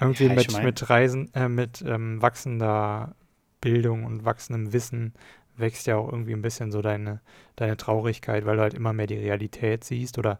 Irgendwie 0.01 0.27
ja, 0.27 0.35
mit, 0.35 0.63
mit 0.63 0.91
Reisen, 0.91 1.33
äh, 1.35 1.49
mit 1.49 1.83
ähm, 1.83 2.23
wachsender 2.23 3.15
Bildung 3.61 4.05
und 4.05 4.25
wachsendem 4.25 4.73
Wissen 4.73 5.15
wächst 5.57 5.87
ja 5.87 5.97
auch 5.97 6.11
irgendwie 6.11 6.33
ein 6.33 6.43
bisschen 6.43 6.71
so 6.71 6.83
deine, 6.83 7.21
deine 7.57 7.77
Traurigkeit, 7.77 8.47
weil 8.47 8.57
du 8.57 8.63
halt 8.63 8.75
immer 8.75 8.93
mehr 8.93 9.09
die 9.09 9.17
Realität 9.17 9.85
siehst 9.85 10.19
oder 10.19 10.39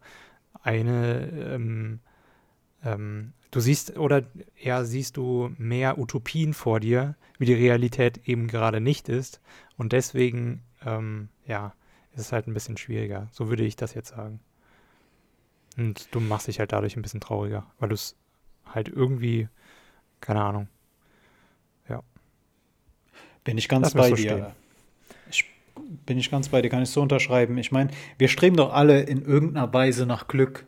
eine, 0.63 1.29
ähm, 1.55 2.01
ähm, 2.85 3.33
du 3.51 3.61
siehst 3.61 3.99
oder 3.99 4.23
ja, 4.57 4.85
siehst 4.85 5.17
du 5.17 5.51
mehr 5.59 5.99
Utopien 5.99 6.55
vor 6.55 6.81
dir, 6.81 7.17
wie 7.39 7.47
die 7.47 7.55
Realität 7.55 8.29
eben 8.29 8.47
gerade 8.47 8.81
nicht 8.81 9.09
ist. 9.09 9.41
Und 9.77 9.93
deswegen, 9.93 10.63
ähm, 10.85 11.29
ja, 11.47 11.75
ist 12.13 12.21
es 12.21 12.33
halt 12.33 12.47
ein 12.47 12.55
bisschen 12.55 12.77
schwieriger. 12.77 13.29
So 13.33 13.49
würde 13.49 13.65
ich 13.65 13.77
das 13.77 13.95
jetzt 13.95 14.11
sagen. 14.11 14.41
Und 15.79 16.13
du 16.13 16.19
machst 16.21 16.49
dich 16.49 16.59
halt 16.59 16.73
dadurch 16.73 16.97
ein 16.97 17.03
bisschen 17.03 17.21
trauriger, 17.21 17.65
weil 17.79 17.89
du 17.89 17.95
es 17.95 18.17
halt 18.67 18.89
irgendwie, 18.89 19.49
keine 20.21 20.43
Ahnung. 20.43 20.69
Ja. 21.89 22.03
Bin 23.45 23.57
ich 23.57 23.69
ganz 23.69 23.95
Lass 23.95 23.95
bei 23.95 24.09
so 24.09 24.17
dir. 24.17 24.57
Ich, 25.31 25.45
bin 26.05 26.19
ich 26.19 26.31
ganz 26.33 26.49
bei 26.49 26.61
dir, 26.61 26.69
kann 26.69 26.83
ich 26.83 26.91
so 26.91 27.01
unterschreiben. 27.01 27.57
Ich 27.59 27.71
meine, 27.71 27.93
wir 28.19 28.27
streben 28.27 28.57
doch 28.57 28.73
alle 28.73 29.03
in 29.03 29.23
irgendeiner 29.23 29.73
Weise 29.73 30.05
nach 30.05 30.27
Glück. 30.27 30.67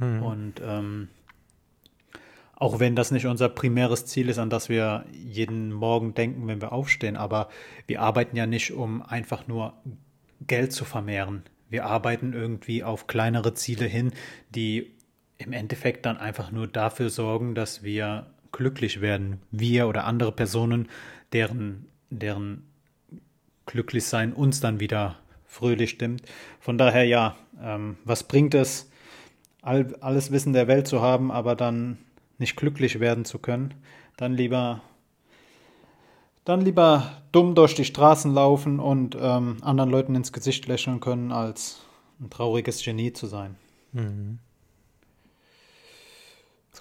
Mhm. 0.00 0.22
Und 0.22 0.54
ähm, 0.64 1.08
auch 2.54 2.80
wenn 2.80 2.96
das 2.96 3.10
nicht 3.10 3.26
unser 3.26 3.50
primäres 3.50 4.06
Ziel 4.06 4.30
ist, 4.30 4.38
an 4.38 4.48
das 4.48 4.70
wir 4.70 5.04
jeden 5.12 5.70
Morgen 5.70 6.14
denken, 6.14 6.46
wenn 6.46 6.62
wir 6.62 6.72
aufstehen, 6.72 7.18
aber 7.18 7.50
wir 7.86 8.00
arbeiten 8.00 8.34
ja 8.34 8.46
nicht, 8.46 8.72
um 8.72 9.02
einfach 9.02 9.46
nur 9.46 9.74
Geld 10.40 10.72
zu 10.72 10.86
vermehren. 10.86 11.42
Wir 11.68 11.86
arbeiten 11.86 12.32
irgendwie 12.32 12.84
auf 12.84 13.06
kleinere 13.06 13.54
Ziele 13.54 13.86
hin, 13.86 14.12
die 14.50 14.92
im 15.38 15.52
Endeffekt 15.52 16.06
dann 16.06 16.16
einfach 16.16 16.50
nur 16.50 16.66
dafür 16.66 17.10
sorgen, 17.10 17.54
dass 17.54 17.82
wir 17.82 18.26
glücklich 18.52 19.00
werden. 19.00 19.40
Wir 19.50 19.86
oder 19.86 20.04
andere 20.04 20.32
Personen, 20.32 20.88
deren, 21.32 21.86
deren 22.10 22.66
Glücklichsein 23.66 24.32
uns 24.32 24.60
dann 24.60 24.80
wieder 24.80 25.16
fröhlich 25.44 25.90
stimmt. 25.90 26.22
Von 26.60 26.78
daher 26.78 27.04
ja, 27.04 27.36
ähm, 27.62 27.96
was 28.04 28.24
bringt 28.24 28.54
es, 28.54 28.90
all, 29.62 29.94
alles 30.00 30.30
Wissen 30.30 30.52
der 30.52 30.68
Welt 30.68 30.86
zu 30.86 31.02
haben, 31.02 31.30
aber 31.30 31.54
dann 31.54 31.98
nicht 32.38 32.56
glücklich 32.56 33.00
werden 33.00 33.24
zu 33.24 33.38
können? 33.38 33.74
Dann 34.16 34.34
lieber 34.34 34.82
dann 36.46 36.60
lieber 36.60 37.22
dumm 37.32 37.54
durch 37.54 37.74
die 37.74 37.84
Straßen 37.84 38.32
laufen 38.32 38.78
und 38.78 39.16
ähm, 39.20 39.58
anderen 39.62 39.90
Leuten 39.90 40.14
ins 40.14 40.32
Gesicht 40.32 40.66
lächeln 40.66 41.00
können, 41.00 41.32
als 41.32 41.80
ein 42.20 42.30
trauriges 42.30 42.82
Genie 42.82 43.12
zu 43.12 43.26
sein. 43.26 43.56
Mhm. 43.92 44.38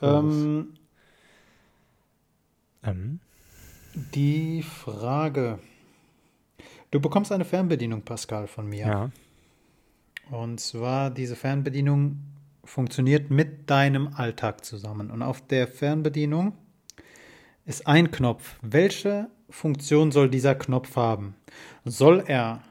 Ähm, 0.01 0.73
ähm. 2.83 3.19
Die 4.13 4.61
Frage. 4.61 5.59
Du 6.91 6.99
bekommst 6.99 7.31
eine 7.31 7.45
Fernbedienung, 7.45 8.03
Pascal, 8.03 8.45
von 8.45 8.67
mir. 8.67 8.85
Ja. 8.85 9.11
Und 10.29 10.59
zwar, 10.59 11.09
diese 11.09 11.35
Fernbedienung 11.35 12.19
funktioniert 12.63 13.31
mit 13.31 13.69
deinem 13.69 14.09
Alltag 14.13 14.63
zusammen. 14.63 15.09
Und 15.09 15.23
auf 15.23 15.41
der 15.47 15.67
Fernbedienung 15.67 16.53
ist 17.65 17.87
ein 17.87 18.11
Knopf. 18.11 18.59
Welche 18.61 19.29
Funktion 19.49 20.11
soll 20.11 20.29
dieser 20.29 20.55
Knopf 20.55 20.95
haben? 20.95 21.35
Soll 21.83 22.23
er 22.27 22.61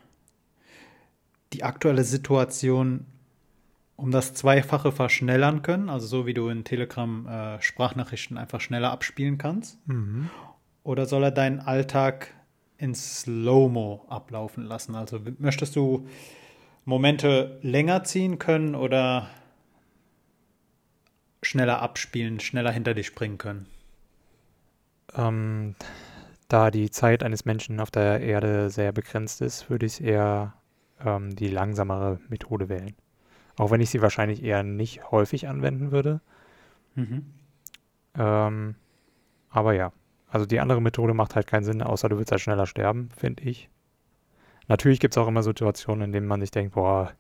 die 1.52 1.62
aktuelle 1.62 2.04
Situation 2.04 3.06
um 3.96 4.10
das 4.10 4.34
Zweifache 4.34 4.90
verschnellern 4.90 5.62
können, 5.62 5.88
also 5.88 6.06
so 6.06 6.26
wie 6.26 6.34
du 6.34 6.48
in 6.48 6.64
Telegram 6.64 7.26
äh, 7.28 7.62
Sprachnachrichten 7.62 8.36
einfach 8.36 8.60
schneller 8.60 8.90
abspielen 8.90 9.38
kannst? 9.38 9.78
Mhm. 9.86 10.30
Oder 10.82 11.06
soll 11.06 11.22
er 11.22 11.30
deinen 11.30 11.60
Alltag 11.60 12.34
in 12.76 12.94
Slow-Mo 12.94 14.04
ablaufen 14.08 14.64
lassen? 14.64 14.96
Also 14.96 15.20
möchtest 15.38 15.76
du 15.76 16.08
Momente 16.84 17.58
länger 17.62 18.04
ziehen 18.04 18.38
können 18.38 18.74
oder 18.74 19.30
schneller 21.42 21.80
abspielen, 21.80 22.40
schneller 22.40 22.72
hinter 22.72 22.94
dich 22.94 23.06
springen 23.06 23.38
können? 23.38 23.66
Ähm, 25.14 25.76
da 26.54 26.70
die 26.70 26.88
Zeit 26.88 27.24
eines 27.24 27.44
Menschen 27.44 27.80
auf 27.80 27.90
der 27.90 28.20
Erde 28.20 28.70
sehr 28.70 28.92
begrenzt 28.92 29.40
ist, 29.40 29.68
würde 29.70 29.86
ich 29.86 30.02
eher 30.02 30.54
ähm, 31.04 31.34
die 31.34 31.48
langsamere 31.48 32.20
Methode 32.28 32.68
wählen. 32.68 32.94
Auch 33.56 33.72
wenn 33.72 33.80
ich 33.80 33.90
sie 33.90 34.00
wahrscheinlich 34.02 34.40
eher 34.40 34.62
nicht 34.62 35.10
häufig 35.10 35.48
anwenden 35.48 35.90
würde. 35.90 36.20
Mhm. 36.94 37.26
Ähm, 38.16 38.76
aber 39.50 39.74
ja, 39.74 39.92
also 40.28 40.46
die 40.46 40.60
andere 40.60 40.80
Methode 40.80 41.12
macht 41.12 41.34
halt 41.34 41.48
keinen 41.48 41.64
Sinn, 41.64 41.82
außer 41.82 42.08
du 42.08 42.18
willst 42.18 42.30
halt 42.30 42.40
schneller 42.40 42.66
sterben, 42.66 43.08
finde 43.16 43.42
ich. 43.42 43.68
Natürlich 44.68 45.00
gibt 45.00 45.14
es 45.14 45.18
auch 45.18 45.26
immer 45.26 45.42
Situationen, 45.42 46.04
in 46.04 46.12
denen 46.12 46.28
man 46.28 46.40
sich 46.40 46.52
denkt, 46.52 46.74
boah, 46.74 47.12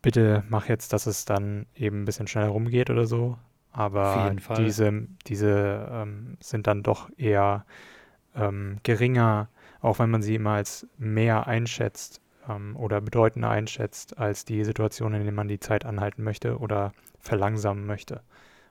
bitte 0.00 0.44
mach 0.48 0.70
jetzt, 0.70 0.94
dass 0.94 1.06
es 1.06 1.26
dann 1.26 1.66
eben 1.74 2.02
ein 2.02 2.04
bisschen 2.06 2.26
schneller 2.26 2.48
rumgeht 2.48 2.88
oder 2.88 3.06
so. 3.06 3.36
Aber 3.70 4.34
diese, 4.56 5.08
diese 5.26 5.88
ähm, 5.90 6.38
sind 6.40 6.66
dann 6.66 6.82
doch 6.82 7.10
eher 7.18 7.66
ähm, 8.34 8.78
geringer, 8.82 9.48
auch 9.80 9.98
wenn 9.98 10.10
man 10.10 10.22
sie 10.22 10.34
immer 10.34 10.52
als 10.52 10.86
mehr 10.98 11.46
einschätzt 11.46 12.20
ähm, 12.48 12.76
oder 12.76 13.00
bedeutender 13.00 13.50
einschätzt 13.50 14.18
als 14.18 14.44
die 14.44 14.64
Situation, 14.64 15.14
in 15.14 15.24
der 15.24 15.32
man 15.32 15.48
die 15.48 15.60
Zeit 15.60 15.84
anhalten 15.84 16.22
möchte 16.22 16.58
oder 16.58 16.92
verlangsamen 17.20 17.86
möchte 17.86 18.22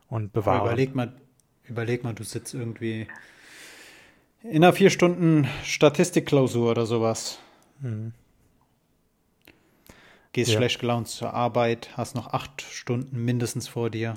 und 0.07 0.33
bewahren. 0.33 0.67
überleg 0.67 0.95
mal, 0.95 1.13
überleg 1.65 2.03
mal, 2.03 2.13
du 2.13 2.23
sitzt 2.23 2.53
irgendwie 2.53 3.07
in 4.43 4.63
einer 4.63 4.73
vier 4.73 4.89
Stunden 4.89 5.47
Statistikklausur 5.63 6.71
oder 6.71 6.85
sowas. 6.85 7.39
Mhm. 7.79 8.13
Gehst 10.33 10.51
ja. 10.51 10.57
schlecht 10.57 10.79
gelaunt 10.79 11.07
zur 11.07 11.33
Arbeit, 11.33 11.91
hast 11.95 12.15
noch 12.15 12.33
acht 12.33 12.61
Stunden 12.61 13.23
mindestens 13.23 13.67
vor 13.67 13.89
dir. 13.89 14.15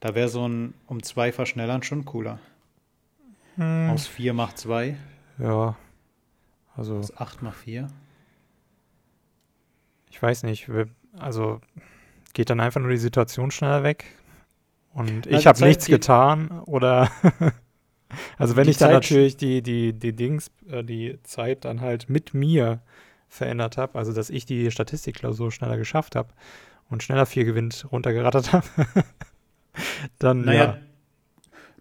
Da 0.00 0.14
wäre 0.14 0.28
so 0.28 0.48
ein 0.48 0.74
um 0.86 1.02
zwei 1.02 1.32
Verschnellern 1.32 1.82
schon 1.82 2.04
cooler. 2.04 2.38
Hm. 3.58 3.90
Aus 3.90 4.06
4 4.06 4.32
macht 4.32 4.56
2. 4.58 4.96
Ja. 5.38 5.76
Also. 6.76 6.96
Aus 6.96 7.16
8 7.16 7.42
macht 7.42 7.56
4. 7.56 7.88
Ich 10.10 10.22
weiß 10.22 10.44
nicht. 10.44 10.70
Also 11.18 11.60
geht 12.34 12.50
dann 12.50 12.60
einfach 12.60 12.80
nur 12.80 12.90
die 12.90 12.96
Situation 12.96 13.50
schneller 13.50 13.82
weg. 13.82 14.04
Und 14.94 15.26
ich 15.26 15.46
habe 15.46 15.62
nichts 15.64 15.86
getan. 15.86 16.62
Oder. 16.66 17.10
also 18.38 18.54
wenn 18.54 18.68
ich 18.68 18.78
dann 18.78 18.90
Zeit 18.90 18.94
natürlich 18.94 19.36
die, 19.36 19.60
die, 19.60 19.92
die 19.92 20.12
Dings, 20.14 20.52
äh, 20.70 20.84
die 20.84 21.18
Zeit 21.24 21.64
dann 21.64 21.80
halt 21.80 22.08
mit 22.08 22.34
mir 22.34 22.80
verändert 23.28 23.76
habe, 23.76 23.98
also 23.98 24.12
dass 24.12 24.30
ich 24.30 24.46
die 24.46 24.70
Statistikklausur 24.70 25.52
schneller 25.52 25.76
geschafft 25.76 26.16
habe 26.16 26.28
und 26.88 27.02
schneller 27.02 27.26
4 27.26 27.44
gewinnt 27.44 27.86
runtergerattert 27.90 28.52
habe, 28.52 28.66
dann 30.18 30.42
naja, 30.42 30.64
ja 30.64 30.78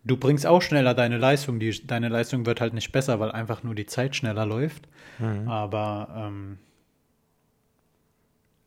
Du 0.08 0.18
bringst 0.18 0.46
auch 0.46 0.62
schneller 0.62 0.94
deine 0.94 1.18
Leistung. 1.18 1.60
Die, 1.60 1.86
deine 1.86 2.08
Leistung 2.10 2.46
wird 2.46 2.62
halt 2.62 2.74
nicht 2.74 2.92
besser, 2.92 3.20
weil 3.20 3.32
einfach 3.32 3.64
nur 3.64 3.76
die 3.76 3.86
Zeit 3.86 4.16
schneller 4.16 4.46
läuft. 4.46 4.88
Mhm. 5.20 5.48
Aber 5.48 6.08
ähm, 6.16 6.58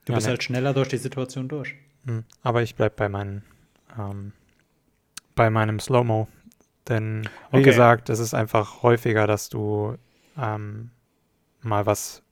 du 0.05 0.13
Ja, 0.13 0.17
bist 0.17 0.27
ne. 0.27 0.31
halt 0.33 0.43
schneller 0.43 0.75
durch 0.75 0.89
die 0.89 0.99
Situation 0.99 1.49
durch. 1.49 1.75
Hm, 2.05 2.25
Aber 2.43 2.63
ich 2.63 2.75
bleib 2.75 2.97
bei 2.97 3.09
meinen, 3.09 3.43
ähm, 3.99 4.33
bei 5.35 5.51
meinem 5.51 5.81
Slow-Mo. 5.81 6.29
Denn, 6.89 7.23
wie 7.53 7.59
Okay. 7.59 7.63
gesagt, 7.63 8.09
es 8.11 8.19
ist 8.19 8.35
einfach 8.35 8.83
häufiger, 8.83 9.27
dass 9.27 9.49
du 9.49 9.97
ähm, 10.37 10.91
mal 11.63 11.87
was 11.87 12.23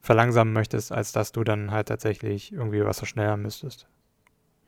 verlangsamen 0.00 0.52
möchtest, 0.52 0.92
als 0.92 1.12
dass 1.12 1.32
du 1.32 1.44
dann 1.44 1.70
halt 1.70 1.88
tatsächlich 1.88 2.52
irgendwie 2.52 2.84
was 2.84 2.98
verschnellern 2.98 3.40
müsstest. 3.42 3.86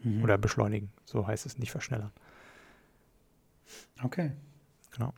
Mhm. 0.02 0.22
Oder 0.24 0.38
beschleunigen. 0.38 0.90
So 1.04 1.26
heißt 1.26 1.46
es 1.46 1.58
nicht 1.58 1.70
verschnellern. 1.70 2.12
Okay. 4.02 4.32
Genau. 4.92 5.12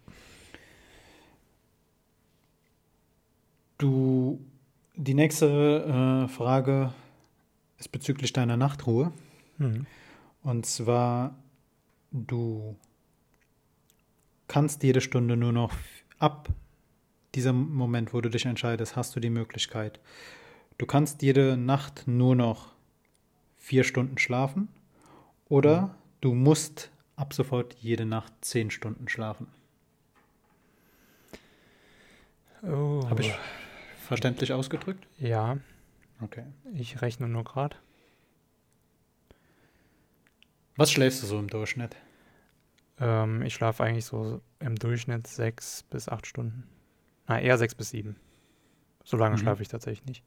Du, 3.79 4.41
die 4.97 5.15
nächste 5.15 6.27
äh, 6.27 6.29
Frage 6.29 6.93
ist 7.79 7.93
bezüglich 7.93 8.33
deiner 8.33 8.57
Nachtruhe. 8.57 9.13
Mhm. 9.59 9.87
Und 10.43 10.67
zwar, 10.67 11.37
du 12.11 12.77
kannst 14.49 14.83
jede 14.83 15.01
Stunde 15.01 15.37
nur 15.37 15.53
noch 15.53 15.73
ab 16.19 16.49
diesem 17.35 17.73
Moment, 17.73 18.13
wo 18.15 18.21
du 18.21 18.31
dich 18.31 18.47
entscheidest, 18.47 18.97
hast 18.97 19.15
du 19.15 19.21
die 19.21 19.31
Möglichkeit. 19.31 20.01
Du 20.79 20.87
kannst 20.87 21.23
jede 21.23 21.57
Nacht 21.57 22.05
nur 22.07 22.35
noch 22.35 22.73
vier 23.59 23.85
Stunden 23.85 24.19
schlafen 24.19 24.69
oder 25.49 25.95
du 26.21 26.35
musst 26.35 26.91
ab 27.19 27.35
sofort 27.35 27.75
jede 27.75 28.07
Nacht 28.07 28.33
zehn 28.41 28.71
Stunden 28.71 29.09
schlafen. 29.09 29.49
Oh. 32.63 33.03
Habe 33.09 33.23
ich 33.23 33.35
verständlich 34.07 34.53
ausgedrückt? 34.53 35.07
Ja, 35.19 35.59
Okay. 36.21 36.45
ich 36.75 37.01
rechne 37.03 37.29
nur 37.29 37.45
gerade. 37.45 37.77
Was 40.77 40.91
schläfst 40.91 41.23
du 41.23 41.27
so 41.27 41.39
im 41.39 41.49
Durchschnitt? 41.49 41.97
Ähm, 43.01 43.43
ich 43.43 43.55
schlafe 43.55 43.85
eigentlich 43.85 44.05
so 44.05 44.41
im 44.59 44.75
Durchschnitt 44.77 45.27
sechs 45.27 45.85
bis 45.85 46.09
acht 46.09 46.27
Stunden. 46.27 46.65
Na, 47.29 47.41
eher 47.41 47.59
sechs 47.59 47.75
bis 47.75 47.91
sieben. 47.91 48.17
So 49.05 49.17
lange 49.17 49.37
Mhm. 49.37 49.41
schlafe 49.41 49.63
ich 49.63 49.69
tatsächlich 49.69 50.07
nicht. 50.07 50.25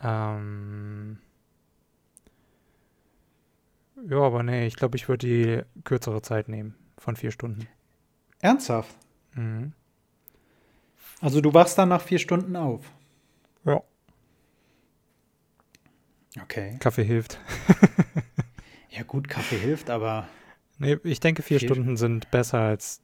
Ähm, 0.00 1.18
ja, 4.08 4.18
aber 4.18 4.42
nee, 4.42 4.66
ich 4.66 4.76
glaube, 4.76 4.96
ich 4.96 5.08
würde 5.08 5.26
die 5.26 5.82
kürzere 5.84 6.22
Zeit 6.22 6.48
nehmen 6.48 6.74
von 6.98 7.16
vier 7.16 7.30
Stunden. 7.30 7.66
Ernsthaft? 8.40 8.94
Mhm. 9.34 9.72
Also 11.20 11.40
du 11.40 11.52
wachst 11.54 11.76
dann 11.78 11.88
nach 11.88 12.02
vier 12.02 12.18
Stunden 12.18 12.54
auf? 12.56 12.84
Ja. 13.64 13.82
Okay. 16.42 16.76
Kaffee 16.80 17.04
hilft. 17.04 17.38
Ja 18.90 19.04
gut, 19.04 19.28
Kaffee 19.28 19.58
hilft, 19.58 19.90
aber 19.90 20.26
Nee, 20.78 20.96
ich 21.04 21.20
denke, 21.20 21.42
vier 21.42 21.60
Vier- 21.60 21.68
Stunden 21.68 21.96
sind 21.96 22.30
besser 22.32 22.58
als 22.58 23.00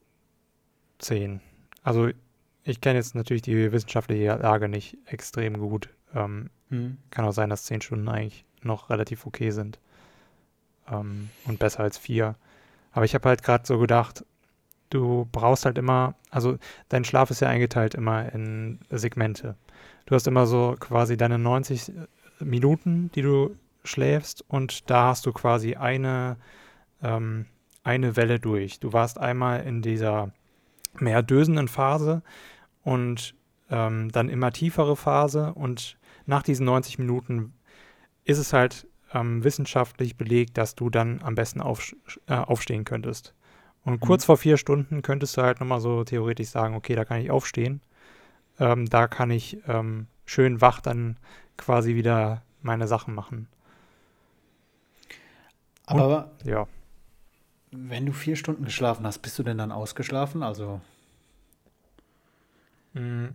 zehn. 0.99 1.41
Also 1.85 2.09
ich 2.65 2.81
kenne 2.81 2.99
jetzt 2.99 3.15
natürlich 3.15 3.43
die 3.43 3.71
wissenschaftliche 3.71 4.35
Lage 4.35 4.69
nicht 4.69 4.97
extrem 5.07 5.57
gut. 5.59 5.91
Ähm, 6.15 6.51
hm, 6.71 6.97
kann 7.11 7.27
auch 7.27 7.33
sein, 7.33 7.51
dass 7.51 7.65
zehn 7.65 7.81
Stunden 7.81 8.09
eigentlich 8.09 8.45
noch 8.63 8.91
relativ 8.91 9.25
okay 9.27 9.51
sind. 9.51 9.79
Ähm, 10.90 11.31
und 11.47 11.59
besser 11.59 11.81
als 11.81 11.99
vier. 11.99 12.37
Aber 12.92 13.05
ich 13.05 13.14
habe 13.14 13.29
halt 13.29 13.42
gerade 13.42 13.66
so 13.66 13.79
gedacht, 13.79 14.25
du 14.90 15.29
brauchst 15.33 15.64
halt 15.64 15.79
immer, 15.79 16.14
also 16.31 16.59
dein 16.88 17.05
Schlaf 17.05 17.31
ist 17.31 17.40
ja 17.40 17.49
eingeteilt 17.49 17.94
immer 17.94 18.33
in 18.33 18.79
Segmente. 18.90 19.57
Du 20.07 20.14
hast 20.14 20.27
immer 20.27 20.47
so 20.47 20.77
quasi 20.79 21.16
deine 21.16 21.38
90 21.38 21.92
Minuten, 22.40 23.11
die 23.14 23.23
du 23.23 23.57
schläfst 23.85 24.44
und 24.49 24.88
da 24.90 25.09
hast 25.09 25.27
du 25.27 25.33
quasi 25.33 25.75
eine, 25.75 26.37
ähm, 27.03 27.47
eine 27.83 28.16
Welle 28.16 28.38
durch. 28.38 28.81
Du 28.81 28.92
warst 28.92 29.18
einmal 29.18 29.64
in 29.64 29.83
dieser 29.83 30.33
mehr 30.99 31.23
dösenden 31.23 31.68
Phase 31.68 32.23
und 32.83 33.35
ähm, 33.70 34.11
dann 34.12 34.29
immer 34.29 34.53
tiefere 34.53 34.97
Phase 34.97 35.53
und 35.55 35.99
nach 36.27 36.42
diesen 36.42 36.66
90 36.66 36.99
Minuten 36.99 37.55
ist 38.25 38.38
es 38.38 38.53
halt 38.53 38.87
ähm, 39.14 39.44
wissenschaftlich 39.44 40.16
belegt, 40.16 40.59
dass 40.59 40.77
du 40.77 40.90
dann 40.90 41.22
am 41.22 41.37
besten 41.37 41.62
auf, 41.62 41.94
äh, 42.29 42.35
aufstehen 42.35 42.85
könntest. 42.85 43.35
Und 43.85 44.00
kurz 44.00 44.24
vor 44.27 44.38
vier 44.38 44.57
Stunden 44.59 45.03
könntest 45.03 45.37
du 45.37 45.42
halt 45.42 45.61
nochmal 45.61 45.81
so 45.81 46.05
theoretisch 46.05 46.48
sagen, 46.48 46.74
okay, 46.74 46.96
da 46.96 47.05
kann 47.07 47.20
ich 47.20 47.31
aufstehen. 47.31 47.83
Ähm, 48.61 48.87
da 48.88 49.09
kann 49.09 49.31
ich 49.31 49.59
ähm, 49.68 50.09
schön 50.27 50.61
wach 50.61 50.81
dann 50.81 51.18
quasi 51.59 51.94
wieder 51.96 52.42
meine 52.62 52.88
Sachen 52.88 53.14
machen. 53.14 53.48
aber 55.87 56.31
Ja. 56.44 56.66
wenn 57.72 58.07
du 58.07 58.12
vier 58.12 58.37
Stunden 58.37 58.64
geschlafen 58.64 59.05
hast, 59.07 59.18
bist 59.18 59.38
du 59.38 59.42
denn 59.42 59.59
dann 59.59 59.70
ausgeschlafen? 59.72 60.42
Also 60.42 60.81
Mm, 62.94 63.29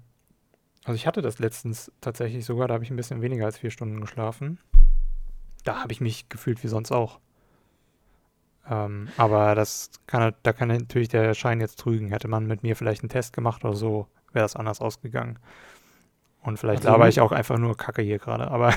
Also 0.85 0.95
ich 0.95 1.07
hatte 1.07 1.21
das 1.21 1.39
letztens 1.39 1.91
tatsächlich 2.01 2.45
sogar, 2.45 2.67
da 2.67 2.75
habe 2.75 2.83
ich 2.83 2.91
ein 2.91 2.97
bisschen 2.97 3.21
weniger 3.21 3.45
als 3.45 3.57
vier 3.59 3.71
Stunden 3.71 4.01
geschlafen. 4.01 4.59
Da 5.63 5.82
habe 5.82 5.91
ich 5.91 6.02
mich 6.02 6.30
gefühlt 6.30 6.63
wie 6.63 6.67
sonst 6.67 6.91
auch. 6.91 7.19
Ähm, 8.69 9.10
aber 9.17 9.56
das 9.56 9.89
kann, 10.08 10.34
da 10.43 10.54
kann 10.54 10.67
natürlich 10.69 11.10
der 11.10 11.34
Schein 11.34 11.60
jetzt 11.60 11.80
trügen. 11.80 12.10
Hätte 12.10 12.28
man 12.28 12.45
mit 12.45 12.63
mir 12.63 12.76
vielleicht 12.76 13.02
einen 13.02 13.10
Test 13.10 13.34
gemacht 13.34 13.65
oder 13.65 13.76
so, 13.76 14.08
wäre 14.32 14.43
das 14.45 14.56
anders 14.56 14.80
ausgegangen. 14.82 15.39
Und 16.41 16.58
vielleicht 16.58 16.82
Also 16.86 16.89
laber 16.91 17.08
ich 17.10 17.19
auch 17.19 17.32
einfach 17.32 17.58
nur 17.58 17.76
Kacke 17.76 18.02
hier 18.02 18.19
gerade, 18.19 18.50
aber 18.50 18.74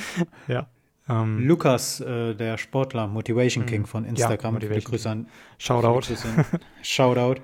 ja. 0.48 0.66
Ähm, 1.08 1.46
Lukas, 1.46 2.00
äh, 2.00 2.34
der 2.34 2.56
Sportler, 2.56 3.08
Motivation 3.08 3.64
Mhm. 3.64 3.68
King 3.68 3.86
von 3.86 4.04
Ja, 4.04 4.10
Instagram, 4.10 4.54
viele 4.60 4.68
Motivation 4.70 4.90
Grüße 4.92 5.10
an 5.10 5.28
Shoutout. 5.58 6.06
Grüße 6.06 6.28
an- 6.28 6.44
Shoutout. 6.82 7.40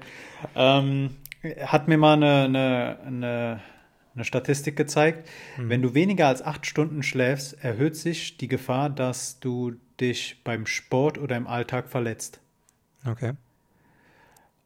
ähm, 0.55 1.17
hat 1.67 1.89
mir 1.89 1.99
mal 1.99 2.15
eine, 2.15 2.45
eine, 2.45 2.99
eine, 3.05 3.61
eine 4.19 4.25
Statistik 4.25 4.77
gezeigt. 4.77 5.29
Mhm. 5.57 5.69
Wenn 5.71 5.83
du 5.83 5.95
weniger 5.95 6.27
als 6.29 6.43
acht 6.43 6.67
Stunden 6.67 7.03
schläfst, 7.03 7.63
erhöht 7.65 7.97
sich 7.97 8.37
die 8.37 8.49
Gefahr, 8.49 8.91
dass 8.91 9.41
du 9.41 9.73
dich 10.01 10.41
beim 10.45 10.67
Sport 10.67 11.19
oder 11.19 11.37
im 11.37 11.47
Alltag 11.47 11.89
verletzt. 11.89 12.41
Okay. 13.07 13.33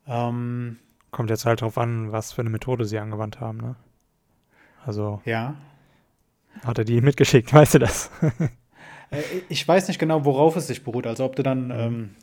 Ähm, 0.07 0.79
Kommt 1.11 1.31
jetzt 1.31 1.45
halt 1.45 1.61
drauf 1.61 1.77
an, 1.79 2.11
was 2.11 2.33
für 2.33 2.41
eine 2.41 2.51
Methode 2.51 2.85
sie 2.87 2.99
angewandt 2.99 3.39
haben, 3.41 3.59
ne? 3.59 3.77
Also, 4.85 5.21
ja. 5.27 5.55
hat 6.65 6.79
er 6.79 6.85
die 6.85 7.01
mitgeschickt, 7.01 7.53
weißt 7.55 7.75
du 7.75 7.79
das? 7.81 8.11
Äh, 9.11 9.23
Ich 9.49 9.67
weiß 9.69 9.89
nicht 9.89 9.99
genau, 9.99 10.25
worauf 10.25 10.57
es 10.57 10.67
sich 10.67 10.83
beruht. 10.85 11.07
Also 11.07 11.25
ob 11.25 11.37
du 11.37 11.43
dann 11.43 11.67
Mhm. 11.69 12.15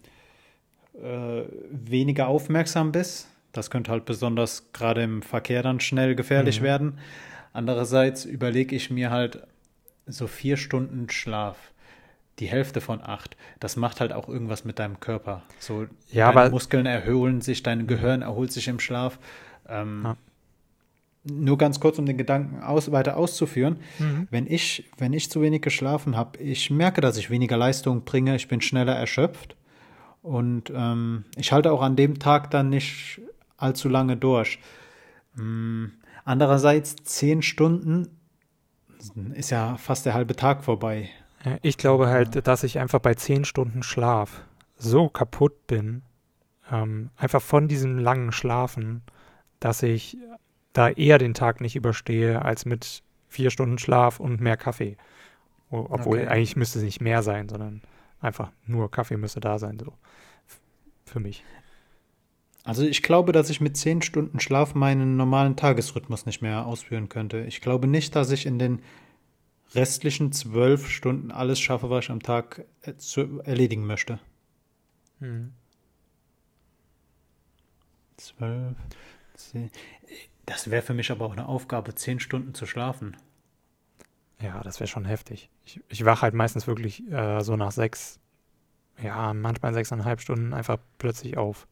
ähm, 0.95 1.03
äh, 1.03 1.43
weniger 1.71 2.27
aufmerksam 2.27 2.91
bist. 2.91 3.27
Das 3.51 3.69
könnte 3.71 3.91
halt 3.91 4.05
besonders 4.05 4.71
gerade 4.73 5.01
im 5.03 5.21
Verkehr 5.21 5.63
dann 5.63 5.79
schnell 5.79 6.15
gefährlich 6.15 6.59
Mhm. 6.61 6.65
werden. 6.65 6.97
Andererseits 7.53 8.25
überlege 8.25 8.75
ich 8.75 8.89
mir 8.91 9.09
halt 9.09 9.41
so 10.05 10.27
vier 10.27 10.55
Stunden 10.57 11.09
Schlaf, 11.09 11.57
die 12.39 12.47
Hälfte 12.47 12.79
von 12.79 13.01
acht. 13.01 13.35
Das 13.59 13.75
macht 13.75 13.99
halt 14.01 14.13
auch 14.13 14.29
irgendwas 14.29 14.65
mit 14.65 14.79
deinem 14.79 14.99
Körper. 14.99 15.41
So 15.59 15.87
Ja, 16.11 16.31
deine 16.31 16.51
Muskeln 16.51 16.85
erholen 16.85 17.41
sich, 17.41 17.63
dein 17.63 17.87
Gehirn 17.87 18.21
erholt 18.21 18.51
sich 18.51 18.67
im 18.67 18.79
Schlaf. 18.79 19.19
Ähm, 19.67 20.01
Ja. 20.03 20.17
Nur 21.25 21.57
ganz 21.57 21.79
kurz, 21.81 21.99
um 21.99 22.05
den 22.05 22.17
Gedanken 22.17 22.63
aus, 22.63 22.91
weiter 22.93 23.17
auszuführen. 23.17 23.77
Mhm. 23.99 24.27
Wenn 24.31 24.47
ich, 24.47 24.89
wenn 24.97 25.11
ich 25.11 25.29
zu 25.29 25.41
wenig 25.41 25.61
geschlafen 25.61 26.15
habe, 26.15 26.39
ich 26.39 26.69
merke, 26.71 27.01
dass 27.01 27.17
ich 27.17 27.29
weniger 27.29 27.57
Leistung 27.57 28.05
bringe, 28.05 28.35
ich 28.37 28.47
bin 28.47 28.61
schneller 28.61 28.95
erschöpft 28.95 29.55
und 30.21 30.71
ähm, 30.73 31.25
ich 31.35 31.51
halte 31.51 31.73
auch 31.73 31.81
an 31.81 31.97
dem 31.97 32.19
Tag 32.19 32.51
dann 32.51 32.69
nicht 32.69 33.19
allzu 33.59 33.89
lange 33.89 34.17
durch. 34.17 34.59
Ähm, 35.37 35.93
andererseits 36.25 36.95
zehn 37.03 37.41
Stunden 37.41 38.07
ist 39.33 39.49
ja 39.49 39.77
fast 39.77 40.05
der 40.05 40.13
halbe 40.13 40.35
Tag 40.35 40.63
vorbei. 40.63 41.09
Ich 41.61 41.77
glaube 41.77 42.07
halt, 42.07 42.45
dass 42.47 42.63
ich 42.63 42.79
einfach 42.79 42.99
bei 42.99 43.13
10 43.13 43.45
Stunden 43.45 43.81
Schlaf 43.81 44.43
so 44.75 45.07
kaputt 45.07 45.67
bin, 45.67 46.01
ähm, 46.69 47.11
einfach 47.15 47.41
von 47.41 47.69
diesem 47.69 47.97
langen 47.97 48.33
Schlafen, 48.33 49.03
dass 49.61 49.81
ich 49.83 50.17
da 50.73 50.89
eher 50.89 51.17
den 51.17 51.33
Tag 51.33 51.61
nicht 51.61 51.77
überstehe 51.77 52.41
als 52.43 52.65
mit 52.65 53.03
vier 53.29 53.51
Stunden 53.51 53.77
Schlaf 53.77 54.19
und 54.19 54.41
mehr 54.41 54.57
Kaffee. 54.57 54.97
Obwohl 55.69 56.19
Okay. 56.19 56.27
eigentlich 56.27 56.55
müsste 56.57 56.79
es 56.79 56.85
nicht 56.85 56.99
mehr 56.99 57.23
sein, 57.23 57.47
sondern 57.47 57.81
einfach 58.19 58.51
nur 58.65 58.91
Kaffee 58.91 59.17
müsste 59.17 59.39
da 59.39 59.59
sein, 59.59 59.79
so. 59.79 59.93
Für 61.05 61.19
mich. 61.21 61.43
Also 62.69 62.83
ich 62.83 63.01
glaube, 63.01 63.31
dass 63.31 63.49
ich 63.49 63.61
mit 63.61 63.77
zehn 63.77 64.03
Stunden 64.03 64.39
Schlaf 64.39 64.75
meinen 64.75 65.17
normalen 65.17 65.55
Tagesrhythmus 65.55 66.27
nicht 66.27 66.43
mehr 66.43 66.67
ausführen 66.67 67.09
könnte. 67.09 67.39
Ich 67.45 67.61
glaube 67.61 67.87
nicht, 67.87 68.15
dass 68.15 68.29
ich 68.29 68.45
in 68.45 68.59
den 68.59 68.83
restlichen 69.73 70.31
zwölf 70.31 70.87
Stunden 70.87 71.31
alles 71.31 71.59
schaffe, 71.59 71.89
was 71.89 72.05
ich 72.05 72.11
am 72.11 72.21
Tag 72.21 72.63
äh, 72.83 72.95
zu 72.95 73.41
erledigen 73.41 73.87
möchte. 73.87 74.19
Mhm. 75.19 75.53
zwölf, 78.17 78.77
zehn. 79.33 79.71
Das 80.45 80.69
wäre 80.69 80.83
für 80.83 80.93
mich 80.93 81.09
aber 81.09 81.25
auch 81.25 81.33
eine 81.33 81.47
Aufgabe, 81.47 81.95
zehn 81.95 82.19
Stunden 82.19 82.53
zu 82.53 82.67
schlafen. 82.67 83.17
Ja, 84.39 84.61
das 84.61 84.79
wäre 84.79 84.87
schon 84.87 85.05
heftig. 85.05 85.49
Ich, 85.65 85.81
ich 85.89 86.05
wache 86.05 86.21
halt 86.21 86.35
meistens 86.35 86.67
wirklich 86.67 87.11
äh, 87.11 87.41
so 87.41 87.55
nach 87.55 87.71
sechs, 87.71 88.19
ja, 89.01 89.33
manchmal 89.33 89.73
sechseinhalb 89.73 90.21
Stunden 90.21 90.53
einfach 90.53 90.77
plötzlich 90.99 91.35
auf. 91.35 91.67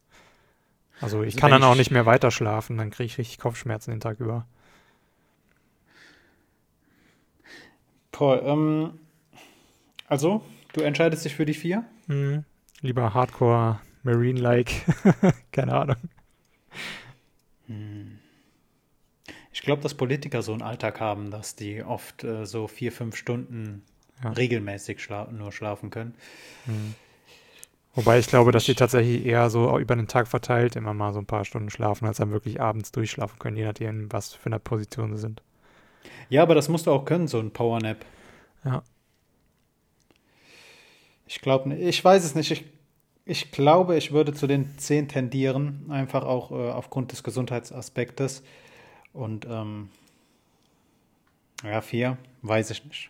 Also 1.02 1.22
ich 1.24 1.36
Also 1.36 1.40
kann 1.40 1.52
dann 1.52 1.64
auch 1.64 1.74
ich- 1.74 1.80
nicht 1.80 1.92
mehr 1.92 2.06
weiter 2.06 2.32
schlafen, 2.32 2.78
dann 2.78 2.90
kriege 2.90 3.06
ich 3.06 3.18
richtig 3.18 3.38
Kopfschmerzen 3.40 3.92
den 3.92 4.00
Tag 4.00 4.20
über. 4.20 4.46
Paul, 8.12 8.42
ähm, 8.44 9.00
also, 10.08 10.44
du 10.74 10.82
entscheidest 10.82 11.26
dich 11.26 11.36
für 11.36 11.46
die 11.46 11.54
vier? 11.54 11.84
Hm, 12.08 12.44
lieber 12.82 13.14
Hardcore 13.14 13.80
Marine-like, 14.04 14.72
keine 15.52 15.74
Ahnung. 15.76 15.98
Ich 19.52 19.62
glaube, 19.62 19.82
dass 19.82 19.94
Politiker 19.94 20.42
so 20.42 20.54
einen 20.54 20.62
Alltag 20.62 21.00
haben, 21.02 21.30
dass 21.32 21.56
die 21.56 21.84
oft 21.84 22.24
äh, 22.24 22.46
so 22.46 22.68
vier, 22.68 22.92
fünf 22.92 23.16
Stunden 23.18 23.84
Ja. 24.24 24.32
regelmäßig 24.32 25.02
schla 25.04 25.26
nur 25.32 25.52
schlafen 25.52 25.90
können. 25.90 26.16
Hm. 26.66 26.96
Wobei 27.96 28.20
ich 28.20 28.28
glaube, 28.28 28.52
dass 28.52 28.66
die 28.66 28.76
tatsächlich 28.76 29.26
eher 29.26 29.50
so 29.50 29.78
über 29.80 29.96
den 29.96 30.08
Tag 30.08 30.28
verteilt 30.28 30.76
immer 30.76 30.94
mal 30.94 31.14
so 31.14 31.20
ein 31.20 31.26
paar 31.26 31.46
Stunden 31.46 31.72
schlafen, 31.72 32.06
als 32.06 32.18
dann 32.18 32.32
wirklich 32.32 32.62
abends 32.62 32.92
durchschlafen 32.92 33.40
können, 33.40 33.58
je 33.58 33.66
nachdem, 33.66 34.12
was 34.12 34.34
für 34.34 34.48
eine 34.48 34.60
Position 34.60 35.16
sie 35.16 35.22
sind. 35.22 35.42
Ja, 36.30 36.44
aber 36.44 36.56
das 36.56 36.70
musst 36.70 36.86
du 36.86 36.92
auch 36.92 37.06
können, 37.06 37.28
so 37.28 37.40
ein 37.40 37.52
Powernap. 37.52 38.06
Ja. 38.64 38.84
Ich 41.26 41.42
glaube, 41.42 41.74
ich 41.76 42.04
weiß 42.04 42.24
es 42.24 42.36
nicht. 42.36 42.52
Ich, 42.52 42.66
ich 43.26 43.52
glaube, 43.52 43.98
ich 43.98 44.12
würde 44.12 44.34
zu 44.34 44.48
den 44.48 44.78
zehn 44.78 45.08
tendieren, 45.08 45.86
einfach 45.90 46.24
auch 46.24 46.52
äh, 46.52 46.72
aufgrund 46.72 47.12
des 47.12 47.24
Gesundheitsaspektes. 47.24 48.44
Und 49.12 49.46
ähm, 49.50 49.90
ja, 51.64 51.82
vier, 51.82 52.18
weiß 52.44 52.70
ich 52.70 52.86
nicht. 52.86 53.10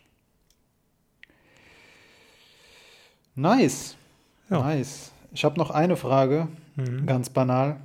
Nice. 3.36 3.98
Ja. 4.50 4.60
Nice. 4.60 5.12
Ich 5.32 5.44
habe 5.46 5.58
noch 5.60 5.72
eine 5.72 5.96
Frage, 5.98 6.48
Mhm. 6.76 7.06
ganz 7.06 7.30
banal. 7.30 7.78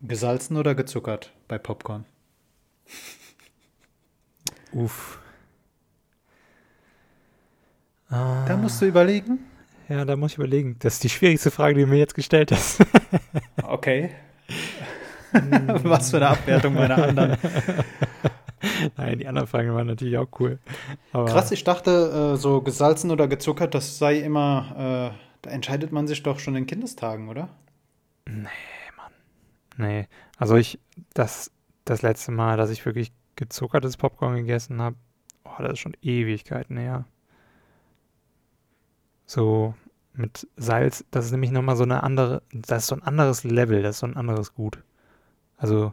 Gesalzen 0.00 0.56
oder 0.56 0.74
gezuckert 0.74 1.32
bei 1.48 1.58
Popcorn? 1.58 2.04
Uff. 4.72 5.18
Ah, 8.10 8.44
Da 8.46 8.56
musst 8.56 8.80
du 8.80 8.86
überlegen. 8.86 9.40
ja, 9.88 10.04
da 10.04 10.16
muss 10.16 10.32
ich 10.32 10.38
überlegen. 10.38 10.76
Das 10.78 10.94
ist 10.94 11.04
die 11.04 11.08
schwierigste 11.08 11.50
Frage, 11.50 11.74
die 11.74 11.80
du 11.82 11.86
mir 11.86 11.98
jetzt 11.98 12.14
gestellt 12.14 12.52
hast. 12.52 12.80
Okay. 13.70 14.10
Was 15.82 16.10
für 16.10 16.16
eine 16.16 16.28
Abwertung 16.28 16.72
meiner 16.72 16.96
anderen. 17.06 17.36
Nein, 18.96 19.18
die 19.18 19.26
anderen 19.26 19.46
Fragen 19.46 19.74
waren 19.74 19.86
natürlich 19.88 20.16
auch 20.16 20.28
cool. 20.40 20.58
Krass, 21.12 21.50
ich 21.52 21.64
dachte, 21.64 22.32
äh, 22.34 22.36
so 22.38 22.62
gesalzen 22.62 23.10
oder 23.10 23.28
gezuckert, 23.28 23.74
das 23.74 23.98
sei 23.98 24.20
immer, 24.20 25.12
äh, 25.12 25.27
da 25.42 25.50
entscheidet 25.50 25.92
man 25.92 26.06
sich 26.06 26.22
doch 26.22 26.38
schon 26.38 26.56
in 26.56 26.66
Kindestagen, 26.66 27.28
oder? 27.28 27.48
Nee, 29.78 30.08
also 30.36 30.56
ich, 30.56 30.78
das, 31.14 31.52
das 31.84 32.02
letzte 32.02 32.32
Mal, 32.32 32.56
dass 32.56 32.70
ich 32.70 32.84
wirklich 32.84 33.12
gezuckertes 33.36 33.96
Popcorn 33.96 34.36
gegessen 34.36 34.82
habe, 34.82 34.96
oh, 35.44 35.62
das 35.62 35.74
ist 35.74 35.78
schon 35.78 35.96
Ewigkeiten 36.02 36.76
her. 36.76 37.04
So 39.24 39.74
mit 40.12 40.48
Salz, 40.56 41.04
das 41.12 41.26
ist 41.26 41.30
nämlich 41.30 41.52
nochmal 41.52 41.76
so 41.76 41.84
eine 41.84 42.02
andere, 42.02 42.42
das 42.52 42.84
ist 42.84 42.88
so 42.88 42.96
ein 42.96 43.04
anderes 43.04 43.44
Level, 43.44 43.82
das 43.82 43.96
ist 43.96 44.00
so 44.00 44.06
ein 44.06 44.16
anderes 44.16 44.52
Gut. 44.54 44.82
Also 45.56 45.92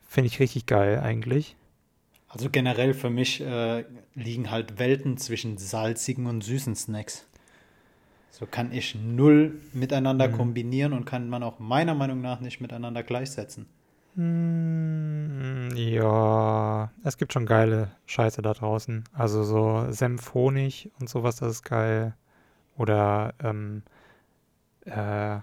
finde 0.00 0.28
ich 0.28 0.40
richtig 0.40 0.64
geil 0.64 1.00
eigentlich. 1.00 1.56
Also 2.28 2.48
generell 2.50 2.94
für 2.94 3.10
mich 3.10 3.42
äh, 3.42 3.84
liegen 4.14 4.50
halt 4.50 4.78
Welten 4.78 5.18
zwischen 5.18 5.58
salzigen 5.58 6.26
und 6.26 6.42
süßen 6.42 6.74
Snacks. 6.74 7.26
So 8.38 8.44
kann 8.44 8.70
ich 8.70 8.94
null 8.94 9.54
miteinander 9.72 10.28
Mhm. 10.28 10.32
kombinieren 10.32 10.92
und 10.92 11.06
kann 11.06 11.30
man 11.30 11.42
auch 11.42 11.58
meiner 11.58 11.94
Meinung 11.94 12.20
nach 12.20 12.40
nicht 12.40 12.60
miteinander 12.60 13.02
gleichsetzen. 13.02 13.64
Mm, 14.14 15.68
ja, 15.74 16.90
es 17.02 17.16
gibt 17.16 17.32
schon 17.32 17.46
geile 17.46 17.92
Scheiße 18.04 18.42
da 18.42 18.52
draußen. 18.52 19.04
Also 19.14 19.42
so 19.42 19.86
Senf, 19.90 20.34
Honig 20.34 20.90
und 21.00 21.08
sowas, 21.08 21.36
das 21.36 21.50
ist 21.50 21.62
geil. 21.62 22.14
Oder 22.76 23.32
ähm, 23.42 23.82
äh, 24.84 25.38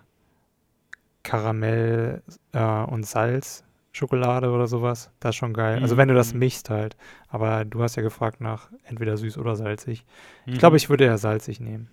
Karamell 1.23 2.21
äh, 2.51 2.83
und 2.83 3.07
Salz, 3.07 3.63
Schokolade 3.91 4.51
oder 4.51 4.67
sowas. 4.67 5.09
Das 5.19 5.31
ist 5.31 5.37
schon 5.37 5.53
geil. 5.53 5.79
Also 5.81 5.97
wenn 5.97 6.09
du 6.09 6.13
das 6.13 6.33
Mhm. 6.35 6.39
mischst 6.41 6.69
halt. 6.69 6.95
Aber 7.27 7.65
du 7.65 7.81
hast 7.81 7.95
ja 7.95 8.03
gefragt 8.03 8.39
nach 8.39 8.69
entweder 8.83 9.17
süß 9.17 9.39
oder 9.39 9.55
salzig. 9.55 10.05
Ich 10.45 10.53
Mhm. 10.53 10.59
glaube, 10.59 10.77
ich 10.77 10.89
würde 10.91 11.05
eher 11.05 11.17
salzig 11.17 11.59
nehmen. 11.59 11.89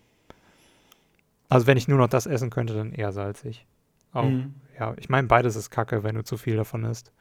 Also 1.50 1.66
wenn 1.66 1.76
ich 1.76 1.88
nur 1.88 1.98
noch 1.98 2.08
das 2.08 2.26
essen 2.26 2.48
könnte, 2.50 2.72
dann 2.74 2.92
eher 2.92 3.12
salzig. 3.12 3.66
Auch 4.12 4.24
Mhm. 4.24 4.54
ja, 4.78 4.94
ich 4.96 5.08
meine, 5.08 5.26
beides 5.28 5.56
ist 5.56 5.70
kacke, 5.70 6.02
wenn 6.02 6.14
du 6.14 6.24
zu 6.24 6.36
viel 6.36 6.56
davon 6.56 6.84
isst. 6.84 7.12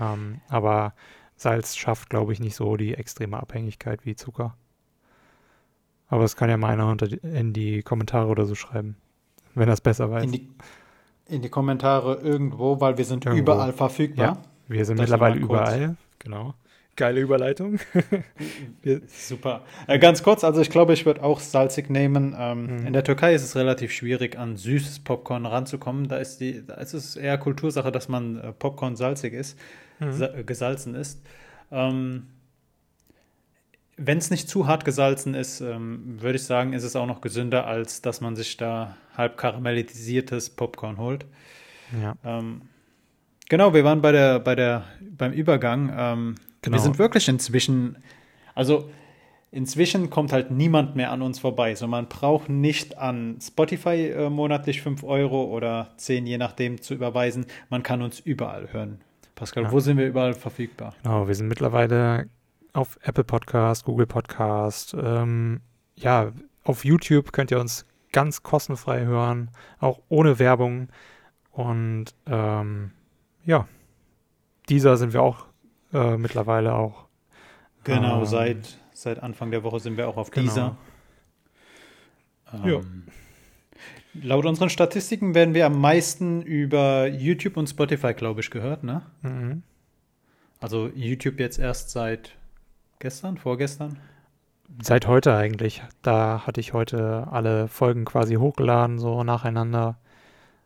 Ähm, 0.00 0.40
aber 0.48 0.94
Salz 1.36 1.76
schafft, 1.76 2.10
glaube 2.10 2.32
ich, 2.32 2.40
nicht 2.40 2.54
so 2.54 2.76
die 2.76 2.94
extreme 2.94 3.38
Abhängigkeit 3.38 4.04
wie 4.04 4.14
Zucker. 4.16 4.54
Aber 6.08 6.22
das 6.22 6.36
kann 6.36 6.48
ja 6.50 6.56
mal 6.56 6.70
einer 6.72 6.88
unter 6.88 7.06
die, 7.08 7.16
in 7.16 7.52
die 7.52 7.82
Kommentare 7.82 8.28
oder 8.28 8.46
so 8.46 8.54
schreiben, 8.54 8.96
wenn 9.54 9.68
er 9.68 9.74
es 9.74 9.80
besser 9.80 10.10
weiß. 10.10 10.24
In 10.24 10.32
die, 10.32 10.48
in 11.26 11.42
die 11.42 11.48
Kommentare 11.50 12.14
irgendwo, 12.16 12.80
weil 12.80 12.96
wir 12.96 13.04
sind 13.04 13.26
Irgendwo. 13.26 13.42
überall 13.52 13.72
verfügbar. 13.72 14.38
Wir 14.68 14.84
sind 14.84 14.98
das 14.98 15.04
mittlerweile 15.04 15.38
überall. 15.38 15.96
Genau. 16.18 16.54
Geile 16.98 17.20
Überleitung. 17.20 17.78
Super. 19.06 19.62
Äh, 19.86 19.98
ganz 20.00 20.22
kurz, 20.22 20.42
also 20.42 20.60
ich 20.60 20.68
glaube, 20.68 20.92
ich 20.92 21.06
würde 21.06 21.22
auch 21.22 21.40
salzig 21.40 21.88
nehmen. 21.90 22.34
Ähm, 22.38 22.58
Mhm. 22.80 22.86
In 22.88 22.92
der 22.92 23.04
Türkei 23.04 23.34
ist 23.34 23.42
es 23.44 23.54
relativ 23.56 23.92
schwierig, 23.92 24.36
an 24.36 24.56
süßes 24.56 24.98
Popcorn 25.00 25.46
ranzukommen. 25.46 26.08
Da 26.08 26.16
ist, 26.16 26.38
die, 26.40 26.66
da 26.66 26.74
ist 26.74 26.92
es 26.94 27.14
eher 27.16 27.38
Kultursache, 27.38 27.92
dass 27.92 28.08
man 28.08 28.38
äh, 28.38 28.52
Popcorn 28.52 28.96
salzig 28.96 29.32
ist, 29.32 29.56
Mhm. 30.00 30.12
sa 30.12 30.26
äh, 30.34 30.42
gesalzen 30.44 30.94
ist. 30.96 31.22
Ähm, 31.70 32.26
Wenn 33.96 34.18
es 34.18 34.30
nicht 34.30 34.48
zu 34.48 34.66
hart 34.66 34.84
gesalzen 34.84 35.34
ist, 35.34 35.60
ähm, 35.60 36.20
würde 36.20 36.36
ich 36.36 36.44
sagen, 36.44 36.72
ist 36.72 36.84
es 36.84 36.96
auch 36.96 37.06
noch 37.06 37.20
gesünder, 37.20 37.66
als 37.66 38.00
dass 38.02 38.20
man 38.20 38.34
sich 38.36 38.56
da 38.56 38.96
halb 39.16 39.36
karamellisiertes 39.36 40.50
Popcorn 40.50 40.98
holt. 40.98 41.26
ja, 42.02 42.14
Ähm, 42.24 42.62
genau, 43.48 43.72
wir 43.74 43.84
waren 43.84 44.00
bei 44.02 44.12
der, 44.12 44.38
bei 44.40 44.54
der, 44.54 44.84
beim 45.16 45.32
Übergang. 45.32 45.92
Ähm, 45.96 46.34
Genau. 46.62 46.76
Wir 46.76 46.80
sind 46.80 46.98
wirklich 46.98 47.28
inzwischen, 47.28 47.98
also 48.54 48.90
inzwischen 49.50 50.10
kommt 50.10 50.32
halt 50.32 50.50
niemand 50.50 50.96
mehr 50.96 51.10
an 51.12 51.22
uns 51.22 51.38
vorbei. 51.38 51.74
So, 51.74 51.86
man 51.86 52.08
braucht 52.08 52.48
nicht 52.48 52.98
an 52.98 53.38
Spotify 53.40 54.08
äh, 54.10 54.30
monatlich 54.30 54.82
5 54.82 55.04
Euro 55.04 55.44
oder 55.44 55.90
10, 55.96 56.26
je 56.26 56.38
nachdem, 56.38 56.80
zu 56.82 56.94
überweisen. 56.94 57.46
Man 57.70 57.82
kann 57.82 58.02
uns 58.02 58.20
überall 58.20 58.72
hören. 58.72 59.00
Pascal, 59.34 59.64
Ja. 59.64 59.72
wo 59.72 59.80
sind 59.80 59.96
wir 59.98 60.06
überall 60.06 60.34
verfügbar? 60.34 60.94
genau. 61.02 61.28
Wir 61.28 61.34
sind 61.34 61.48
mittlerweile 61.48 62.28
auf 62.72 62.98
Apple 63.02 63.24
Podcast, 63.24 63.84
Google 63.84 64.06
Podcast. 64.06 64.94
Ähm, 65.00 65.60
ja, 65.96 66.32
auf 66.64 66.84
YouTube 66.84 67.32
könnt 67.32 67.50
ihr 67.50 67.60
uns 67.60 67.86
ganz 68.12 68.42
kostenfrei 68.42 69.04
hören, 69.04 69.50
auch 69.80 70.00
ohne 70.08 70.38
Werbung. 70.38 70.88
Und 71.52 72.06
ähm, 72.26 72.90
ja, 73.44 73.66
dieser 74.68 74.96
sind 74.96 75.12
wir 75.12 75.22
auch 75.22 75.46
äh, 75.92 76.16
mittlerweile 76.16 76.74
auch. 76.74 77.06
Genau, 77.84 78.20
Ähm, 78.20 78.26
seit, 78.26 78.78
seit 78.92 79.22
Anfang 79.22 79.50
der 79.50 79.62
Woche 79.62 79.80
sind 79.80 79.96
wir 79.96 80.08
auch 80.08 80.16
auf 80.16 80.30
Genau. 80.30 80.46
dieser. 80.46 80.76
Ja. 82.64 82.74
Ähm, 82.78 83.04
Laut 84.20 84.46
unseren 84.46 84.70
Statistiken 84.70 85.34
werden 85.34 85.54
wir 85.54 85.66
am 85.66 85.80
meisten 85.80 86.42
über 86.42 87.06
YouTube 87.06 87.56
und 87.56 87.68
Spotify, 87.68 88.14
glaube 88.14 88.40
ich, 88.40 88.50
gehört, 88.50 88.82
ne? 88.82 89.02
Mhm. 89.22 89.62
Also 90.60 90.88
YouTube 90.94 91.38
jetzt 91.38 91.58
erst 91.58 91.90
seit 91.90 92.32
gestern, 92.98 93.36
vorgestern? 93.36 93.98
Seit 94.82 95.06
heute 95.06 95.36
eigentlich. 95.36 95.82
Da 96.02 96.46
hatte 96.46 96.60
ich 96.60 96.72
heute 96.72 97.28
alle 97.30 97.68
Folgen 97.68 98.04
quasi 98.04 98.34
hochgeladen, 98.34 98.98
so 98.98 99.22
nacheinander. 99.22 99.98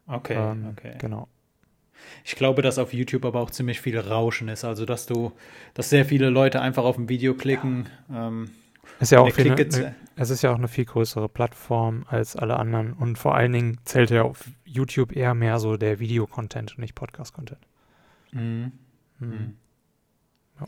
Okay, 0.07 0.35
Ähm, 0.37 0.69
okay. 0.73 0.95
Genau. 0.99 1.29
Ich 2.25 2.37
glaube, 2.37 2.63
dass 2.63 2.79
auf 2.79 2.93
YouTube 2.93 3.25
aber 3.25 3.41
auch 3.41 3.51
ziemlich 3.51 3.81
viel 3.81 3.99
Rauschen 3.99 4.49
ist. 4.49 4.65
Also, 4.65 4.85
dass 4.85 5.07
du, 5.07 5.33
dass 5.75 5.91
sehr 5.91 6.05
viele 6.05 6.31
Leute 6.31 6.61
einfach 6.61 6.85
auf 6.85 6.99
ein 6.99 7.09
Video 7.09 7.35
klicken. 7.35 7.89
Ähm, 8.13 8.51
Ist 9.01 9.13
ja 9.13 9.21
auch 9.21 9.31
viel, 9.31 9.55
Klick 9.55 9.73
ne, 9.73 9.95
es 10.17 10.31
ist 10.31 10.43
ja 10.43 10.51
auch 10.53 10.59
eine 10.59 10.69
viel 10.69 10.85
größere 10.85 11.29
Plattform 11.29 12.05
als 12.09 12.37
alle 12.37 12.59
anderen. 12.59 12.93
Und 12.93 13.17
vor 13.19 13.35
allen 13.35 13.53
Dingen 13.53 13.79
zählt 13.85 14.11
ja 14.11 14.23
auf 14.23 14.45
YouTube 14.65 15.15
eher 15.15 15.35
mehr 15.35 15.59
so 15.59 15.77
der 15.77 15.99
Videocontent 15.99 16.73
und 16.73 16.79
nicht 16.79 16.95
Podcast-Content. 16.95 17.61
mhm. 18.33 18.73
Mhm. 19.19 19.29
Mhm. 19.29 19.57
Ja. 20.61 20.67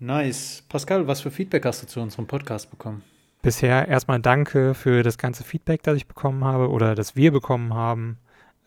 Nice. 0.00 0.64
Pascal, 0.68 1.06
was 1.06 1.20
für 1.20 1.30
Feedback 1.30 1.64
hast 1.64 1.82
du 1.82 1.86
zu 1.86 2.00
unserem 2.00 2.26
Podcast 2.26 2.70
bekommen? 2.70 3.02
Bisher 3.42 3.88
erstmal 3.88 4.20
danke 4.20 4.74
für 4.74 5.02
das 5.02 5.18
ganze 5.18 5.44
Feedback, 5.44 5.82
das 5.82 5.96
ich 5.96 6.06
bekommen 6.06 6.44
habe 6.44 6.70
oder 6.70 6.94
das 6.94 7.14
wir 7.14 7.30
bekommen 7.30 7.74
haben. 7.74 8.18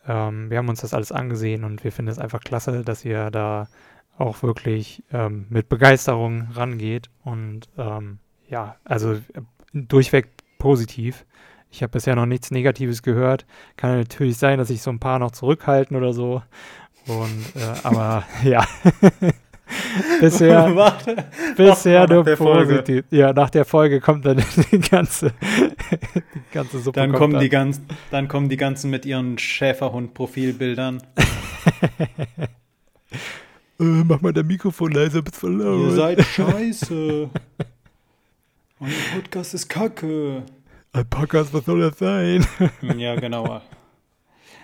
Ähm, 0.08 0.50
wir 0.50 0.58
haben 0.58 0.68
uns 0.68 0.80
das 0.80 0.94
alles 0.94 1.12
angesehen 1.12 1.64
und 1.64 1.84
wir 1.84 1.92
finden 1.92 2.10
es 2.10 2.18
einfach 2.18 2.40
klasse, 2.40 2.82
dass 2.82 3.04
ihr 3.04 3.30
da 3.30 3.68
auch 4.16 4.42
wirklich 4.42 5.04
ähm, 5.12 5.46
mit 5.48 5.68
Begeisterung 5.68 6.48
rangeht 6.52 7.10
und 7.22 7.68
ähm, 7.76 8.18
ja, 8.48 8.76
also 8.84 9.12
äh, 9.12 9.20
durchweg 9.72 10.28
positiv. 10.58 11.24
Ich 11.70 11.82
habe 11.82 11.92
bisher 11.92 12.16
noch 12.16 12.26
nichts 12.26 12.50
Negatives 12.50 13.02
gehört. 13.02 13.46
Kann 13.76 13.98
natürlich 13.98 14.38
sein, 14.38 14.58
dass 14.58 14.68
sich 14.68 14.82
so 14.82 14.90
ein 14.90 14.98
paar 14.98 15.18
noch 15.18 15.30
zurückhalten 15.30 15.96
oder 15.96 16.12
so. 16.12 16.42
Und 17.06 17.54
äh, 17.54 17.74
aber 17.84 18.24
ja. 18.42 18.66
bisher 20.20 20.74
Warte, 20.76 21.24
bisher 21.56 22.06
nur 22.08 22.18
nach 22.18 22.24
der 22.24 22.36
Folge. 22.36 22.74
positiv. 22.74 23.04
Ja, 23.10 23.32
nach 23.32 23.50
der 23.50 23.64
Folge 23.64 24.00
kommt 24.00 24.26
dann 24.26 24.42
die 24.72 24.78
ganze, 24.78 25.32
die 25.90 26.54
ganze 26.54 26.78
Suppe. 26.78 27.00
Dann 27.00 27.12
kommen, 27.12 27.34
dann. 27.34 27.42
die 27.42 27.48
ganzen, 27.48 27.86
dann 28.10 28.28
kommen 28.28 28.48
die 28.48 28.56
ganzen 28.56 28.90
mit 28.90 29.06
ihren 29.06 29.38
Schäferhund-Profilbildern. 29.38 31.02
Äh, 33.80 33.84
mach 33.84 34.20
mal 34.20 34.32
dein 34.32 34.46
Mikrofon 34.46 34.92
leiser, 34.92 35.22
bist 35.22 35.36
voll 35.36 35.54
laut. 35.54 35.90
Ihr 35.90 35.90
seid 35.92 36.22
scheiße. 36.22 37.30
Euer 38.80 38.88
Podcast 39.14 39.54
ist 39.54 39.68
kacke. 39.68 40.42
Alpakas, 40.92 41.52
was 41.52 41.64
soll 41.64 41.80
das 41.80 41.98
sein? 41.98 42.46
Ja, 42.96 43.14
genau. 43.16 43.60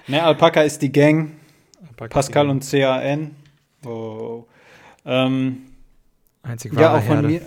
Ne, 0.07 0.23
Alpaka 0.23 0.63
ist 0.63 0.83
die 0.83 0.91
Gang. 0.91 1.33
Pascal 1.97 2.49
und 2.49 2.69
CAN. 2.69 3.31
Oh. 3.85 4.47
Ähm, 5.05 5.59
Einzig 6.43 6.73
ja, 6.75 6.81
wahre 6.81 6.99
auch 6.99 7.03
von 7.03 7.15
Herde. 7.17 7.29
mir. 7.29 7.43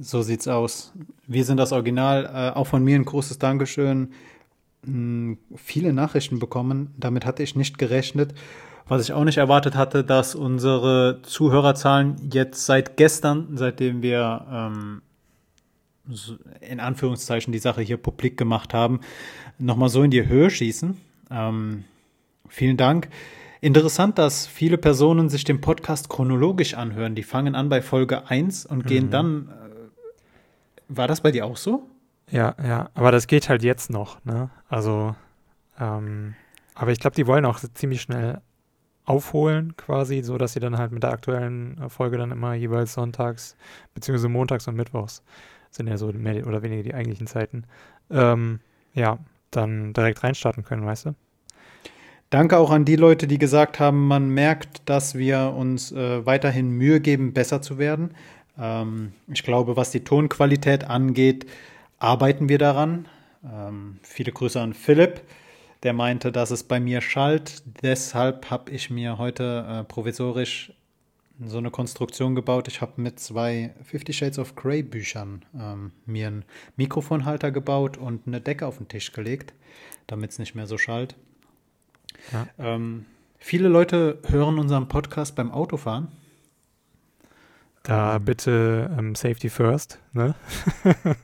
So 0.00 0.22
sieht's 0.22 0.48
aus. 0.48 0.92
Wir 1.26 1.44
sind 1.44 1.58
das 1.58 1.72
Original. 1.72 2.24
Äh, 2.24 2.56
auch 2.56 2.66
von 2.66 2.82
mir 2.82 2.96
ein 2.96 3.04
großes 3.04 3.38
Dankeschön. 3.38 4.12
Hm, 4.84 5.38
viele 5.56 5.92
Nachrichten 5.92 6.38
bekommen. 6.38 6.94
Damit 6.98 7.24
hatte 7.26 7.42
ich 7.42 7.56
nicht 7.56 7.78
gerechnet. 7.78 8.34
Was 8.86 9.02
ich 9.02 9.12
auch 9.12 9.24
nicht 9.24 9.38
erwartet 9.38 9.76
hatte, 9.76 10.04
dass 10.04 10.34
unsere 10.34 11.20
Zuhörerzahlen 11.22 12.16
jetzt 12.30 12.66
seit 12.66 12.96
gestern, 12.98 13.56
seitdem 13.56 14.02
wir 14.02 14.46
ähm, 14.50 15.02
in 16.60 16.80
Anführungszeichen 16.80 17.50
die 17.52 17.58
Sache 17.58 17.80
hier 17.80 17.96
publik 17.96 18.36
gemacht 18.36 18.74
haben, 18.74 19.00
nochmal 19.58 19.88
so 19.88 20.02
in 20.02 20.10
die 20.10 20.26
Höhe 20.26 20.50
schießen. 20.50 20.98
Ähm, 21.30 21.84
vielen 22.48 22.76
Dank. 22.76 23.08
Interessant, 23.64 24.18
dass 24.18 24.46
viele 24.46 24.76
Personen 24.76 25.30
sich 25.30 25.42
den 25.42 25.62
Podcast 25.62 26.10
chronologisch 26.10 26.74
anhören. 26.74 27.14
Die 27.14 27.22
fangen 27.22 27.54
an 27.54 27.70
bei 27.70 27.80
Folge 27.80 28.28
1 28.28 28.66
und 28.66 28.86
gehen 28.86 29.08
dann. 29.08 29.48
Äh, 29.48 30.94
war 30.94 31.08
das 31.08 31.22
bei 31.22 31.30
dir 31.30 31.46
auch 31.46 31.56
so? 31.56 31.88
Ja, 32.30 32.54
ja, 32.62 32.90
aber 32.92 33.10
das 33.10 33.26
geht 33.26 33.48
halt 33.48 33.62
jetzt 33.62 33.88
noch, 33.88 34.22
ne? 34.26 34.50
Also, 34.68 35.16
ähm, 35.80 36.34
aber 36.74 36.92
ich 36.92 37.00
glaube, 37.00 37.16
die 37.16 37.26
wollen 37.26 37.46
auch 37.46 37.58
ziemlich 37.72 38.02
schnell 38.02 38.42
aufholen, 39.06 39.74
quasi, 39.78 40.22
so 40.22 40.36
dass 40.36 40.52
sie 40.52 40.60
dann 40.60 40.76
halt 40.76 40.92
mit 40.92 41.02
der 41.02 41.12
aktuellen 41.12 41.88
Folge 41.88 42.18
dann 42.18 42.32
immer 42.32 42.52
jeweils 42.52 42.92
sonntags, 42.92 43.56
beziehungsweise 43.94 44.28
montags 44.28 44.68
und 44.68 44.76
mittwochs 44.76 45.22
sind 45.70 45.86
ja 45.86 45.96
so 45.96 46.12
mehr 46.12 46.46
oder 46.46 46.60
weniger 46.60 46.82
die 46.82 46.94
eigentlichen 46.94 47.26
Zeiten, 47.26 47.64
ähm, 48.10 48.60
ja, 48.92 49.20
dann 49.50 49.94
direkt 49.94 50.22
reinstarten 50.22 50.64
können, 50.64 50.84
weißt 50.84 51.06
du? 51.06 51.14
Danke 52.30 52.58
auch 52.58 52.70
an 52.70 52.84
die 52.84 52.96
Leute, 52.96 53.26
die 53.26 53.38
gesagt 53.38 53.78
haben, 53.78 54.08
man 54.08 54.28
merkt, 54.28 54.88
dass 54.88 55.14
wir 55.14 55.54
uns 55.56 55.92
äh, 55.92 56.26
weiterhin 56.26 56.70
Mühe 56.70 57.00
geben, 57.00 57.32
besser 57.32 57.62
zu 57.62 57.78
werden. 57.78 58.14
Ähm, 58.58 59.12
ich 59.32 59.42
glaube, 59.42 59.76
was 59.76 59.90
die 59.90 60.04
Tonqualität 60.04 60.84
angeht, 60.84 61.46
arbeiten 61.98 62.48
wir 62.48 62.58
daran. 62.58 63.06
Ähm, 63.44 63.98
viele 64.02 64.32
Grüße 64.32 64.60
an 64.60 64.74
Philipp, 64.74 65.22
der 65.82 65.92
meinte, 65.92 66.32
dass 66.32 66.50
es 66.50 66.64
bei 66.64 66.80
mir 66.80 67.00
schallt. 67.00 67.62
Deshalb 67.82 68.50
habe 68.50 68.70
ich 68.72 68.90
mir 68.90 69.18
heute 69.18 69.66
äh, 69.68 69.84
provisorisch 69.84 70.72
so 71.44 71.58
eine 71.58 71.70
Konstruktion 71.70 72.34
gebaut. 72.34 72.68
Ich 72.68 72.80
habe 72.80 73.00
mit 73.00 73.18
zwei 73.18 73.74
Fifty 73.82 74.12
Shades 74.12 74.38
of 74.38 74.54
Grey 74.54 74.82
Büchern 74.82 75.44
ähm, 75.58 75.92
mir 76.06 76.28
einen 76.28 76.44
Mikrofonhalter 76.76 77.50
gebaut 77.50 77.96
und 77.96 78.26
eine 78.26 78.40
Decke 78.40 78.66
auf 78.66 78.78
den 78.78 78.88
Tisch 78.88 79.12
gelegt, 79.12 79.52
damit 80.06 80.30
es 80.30 80.38
nicht 80.38 80.54
mehr 80.54 80.66
so 80.66 80.78
schallt. 80.78 81.16
Ja. 82.32 82.46
Ähm, 82.58 83.06
viele 83.38 83.68
Leute 83.68 84.18
hören 84.26 84.58
unseren 84.58 84.88
Podcast 84.88 85.34
beim 85.34 85.50
Autofahren. 85.50 86.08
Da 87.82 88.18
bitte 88.18 88.94
ähm, 88.98 89.14
Safety 89.14 89.50
First, 89.50 90.00
ne? 90.12 90.34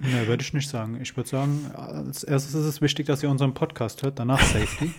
Ne, 0.00 0.28
würde 0.28 0.42
ich 0.44 0.52
nicht 0.52 0.68
sagen. 0.68 1.00
Ich 1.02 1.16
würde 1.16 1.28
sagen, 1.28 1.72
als 1.74 2.22
erstes 2.22 2.54
ist 2.54 2.66
es 2.66 2.80
wichtig, 2.80 3.06
dass 3.06 3.22
ihr 3.24 3.30
unseren 3.30 3.52
Podcast 3.52 4.04
hört, 4.04 4.20
danach 4.20 4.40
Safety. 4.40 4.92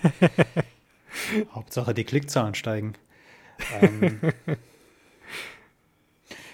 Hauptsache 1.54 1.94
die 1.94 2.04
Klickzahlen 2.04 2.54
steigen. 2.54 2.96
Ähm, 3.82 4.20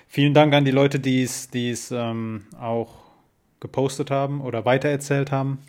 vielen 0.08 0.36
Dank 0.36 0.54
an 0.54 0.64
die 0.64 0.72
Leute, 0.72 1.00
die 1.00 1.24
es 1.24 1.50
die 1.50 1.72
es, 1.72 1.90
ähm, 1.90 2.46
auch 2.60 3.05
gepostet 3.66 4.12
haben 4.12 4.42
oder 4.42 4.64
weitererzählt 4.66 5.32
haben. 5.32 5.60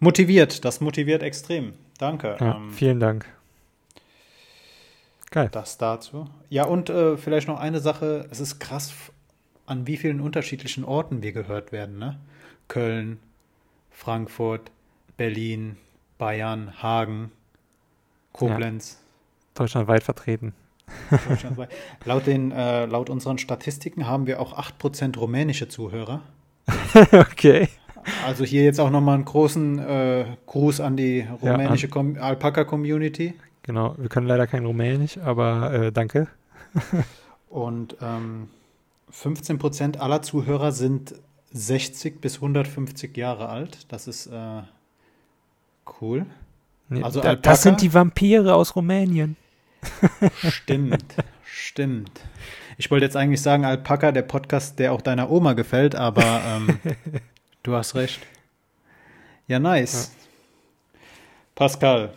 Motiviert, 0.00 0.64
das 0.64 0.80
motiviert 0.80 1.22
extrem. 1.22 1.72
Danke. 1.98 2.36
Ja, 2.40 2.56
Ähm, 2.56 2.72
vielen 2.72 2.98
Dank. 2.98 3.26
Geil. 5.30 5.48
Das 5.52 5.78
dazu. 5.78 6.28
Ja, 6.48 6.64
und 6.64 6.90
äh, 6.90 7.16
vielleicht 7.16 7.48
noch 7.48 7.58
eine 7.58 7.80
Sache. 7.80 8.28
Es 8.30 8.40
ist 8.40 8.58
krass, 8.58 8.92
an 9.66 9.86
wie 9.86 9.96
vielen 9.96 10.20
unterschiedlichen 10.20 10.84
Orten 10.84 11.22
wir 11.22 11.32
gehört 11.32 11.72
werden. 11.72 11.98
Ne? 11.98 12.18
Köln, 12.68 13.18
Frankfurt, 13.90 14.70
Berlin, 15.16 15.76
Bayern, 16.18 16.82
Hagen, 16.82 17.30
Koblenz. 18.32 19.00
Deutschlandweit 19.54 20.02
vertreten. 20.02 20.52
deutschlandweit. 21.28 21.70
laut, 22.04 22.26
den, 22.26 22.50
äh, 22.50 22.86
laut 22.86 23.10
unseren 23.10 23.38
Statistiken 23.38 24.06
haben 24.06 24.26
wir 24.26 24.40
auch 24.40 24.58
8% 24.58 25.16
rumänische 25.16 25.68
Zuhörer. 25.68 26.22
okay. 27.12 27.68
Also 28.26 28.44
hier 28.44 28.64
jetzt 28.64 28.80
auch 28.80 28.90
nochmal 28.90 29.14
einen 29.14 29.24
großen 29.24 29.78
äh, 29.78 30.24
Gruß 30.46 30.80
an 30.80 30.96
die 30.96 31.26
rumänische 31.42 31.88
Com 31.88 32.16
Alpaka-Community. 32.18 33.34
Genau, 33.62 33.94
wir 33.96 34.08
können 34.10 34.26
leider 34.26 34.46
kein 34.46 34.66
Rumänisch, 34.66 35.16
aber 35.18 35.72
äh, 35.72 35.92
danke. 35.92 36.28
Und 37.48 37.96
ähm, 38.02 38.48
15% 39.10 39.98
aller 39.98 40.20
Zuhörer 40.20 40.72
sind 40.72 41.14
60 41.52 42.20
bis 42.20 42.36
150 42.36 43.16
Jahre 43.16 43.48
alt. 43.48 43.86
Das 43.88 44.06
ist 44.06 44.26
äh, 44.26 44.62
cool. 46.00 46.26
Nee, 46.88 47.02
Also 47.02 47.20
da, 47.20 47.30
Alpaka? 47.30 47.50
das 47.50 47.62
sind 47.62 47.80
die 47.80 47.94
Vampire 47.94 48.54
aus 48.54 48.76
Rumänien. 48.76 49.36
Stimmt, 50.48 51.04
stimmt. 51.44 52.20
Ich 52.76 52.90
wollte 52.90 53.04
jetzt 53.04 53.16
eigentlich 53.16 53.42
sagen, 53.42 53.64
Alpaka, 53.64 54.12
der 54.12 54.22
Podcast, 54.22 54.78
der 54.78 54.92
auch 54.92 55.00
deiner 55.00 55.30
Oma 55.30 55.52
gefällt, 55.52 55.94
aber 55.94 56.40
ähm, 56.46 56.78
du 57.62 57.74
hast 57.74 57.94
recht. 57.94 58.20
Ja, 59.46 59.58
nice. 59.58 60.12
Pascal. 61.54 62.12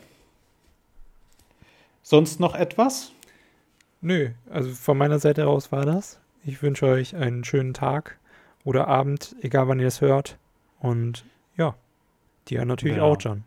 Sonst 2.01 2.39
noch 2.39 2.55
etwas? 2.55 3.11
Nö, 4.01 4.29
also 4.49 4.69
von 4.71 4.97
meiner 4.97 5.19
Seite 5.19 5.47
aus 5.47 5.71
war 5.71 5.85
das. 5.85 6.19
Ich 6.45 6.61
wünsche 6.61 6.85
euch 6.85 7.15
einen 7.15 7.43
schönen 7.43 7.73
Tag 7.73 8.17
oder 8.63 8.87
Abend, 8.87 9.35
egal 9.41 9.67
wann 9.67 9.79
ihr 9.79 9.87
es 9.87 10.01
hört. 10.01 10.37
Und 10.79 11.25
ja, 11.57 11.75
dir 12.47 12.63
natürlich 12.65 12.95
Genau. 12.95 13.11
auch, 13.13 13.17
John. 13.19 13.43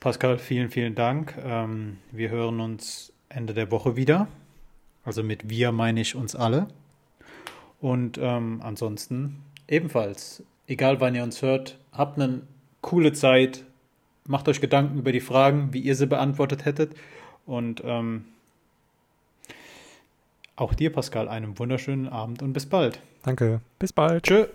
Pascal, 0.00 0.38
vielen, 0.38 0.68
vielen 0.70 0.94
Dank. 0.94 1.34
Ähm, 1.42 1.98
wir 2.10 2.30
hören 2.30 2.60
uns 2.60 3.12
Ende 3.28 3.54
der 3.54 3.70
Woche 3.70 3.96
wieder. 3.96 4.26
Also 5.04 5.22
mit 5.22 5.48
wir 5.48 5.72
meine 5.72 6.00
ich 6.00 6.14
uns 6.14 6.36
alle. 6.36 6.68
Und 7.80 8.18
ähm, 8.20 8.60
ansonsten 8.62 9.42
ebenfalls, 9.68 10.42
egal 10.66 11.00
wann 11.00 11.14
ihr 11.14 11.22
uns 11.22 11.42
hört, 11.42 11.78
habt 11.92 12.18
eine 12.18 12.42
coole 12.80 13.12
Zeit. 13.12 13.64
Macht 14.26 14.48
euch 14.48 14.60
Gedanken 14.60 14.98
über 14.98 15.10
die 15.10 15.20
Fragen, 15.20 15.72
wie 15.72 15.80
ihr 15.80 15.96
sie 15.96 16.06
beantwortet 16.06 16.64
hättet. 16.64 16.94
Und 17.44 17.82
ähm, 17.84 18.24
auch 20.54 20.74
dir, 20.74 20.92
Pascal, 20.92 21.28
einen 21.28 21.58
wunderschönen 21.58 22.08
Abend 22.08 22.42
und 22.42 22.52
bis 22.52 22.66
bald. 22.66 23.00
Danke. 23.24 23.60
Bis 23.80 23.92
bald. 23.92 24.22
Tschö. 24.24 24.46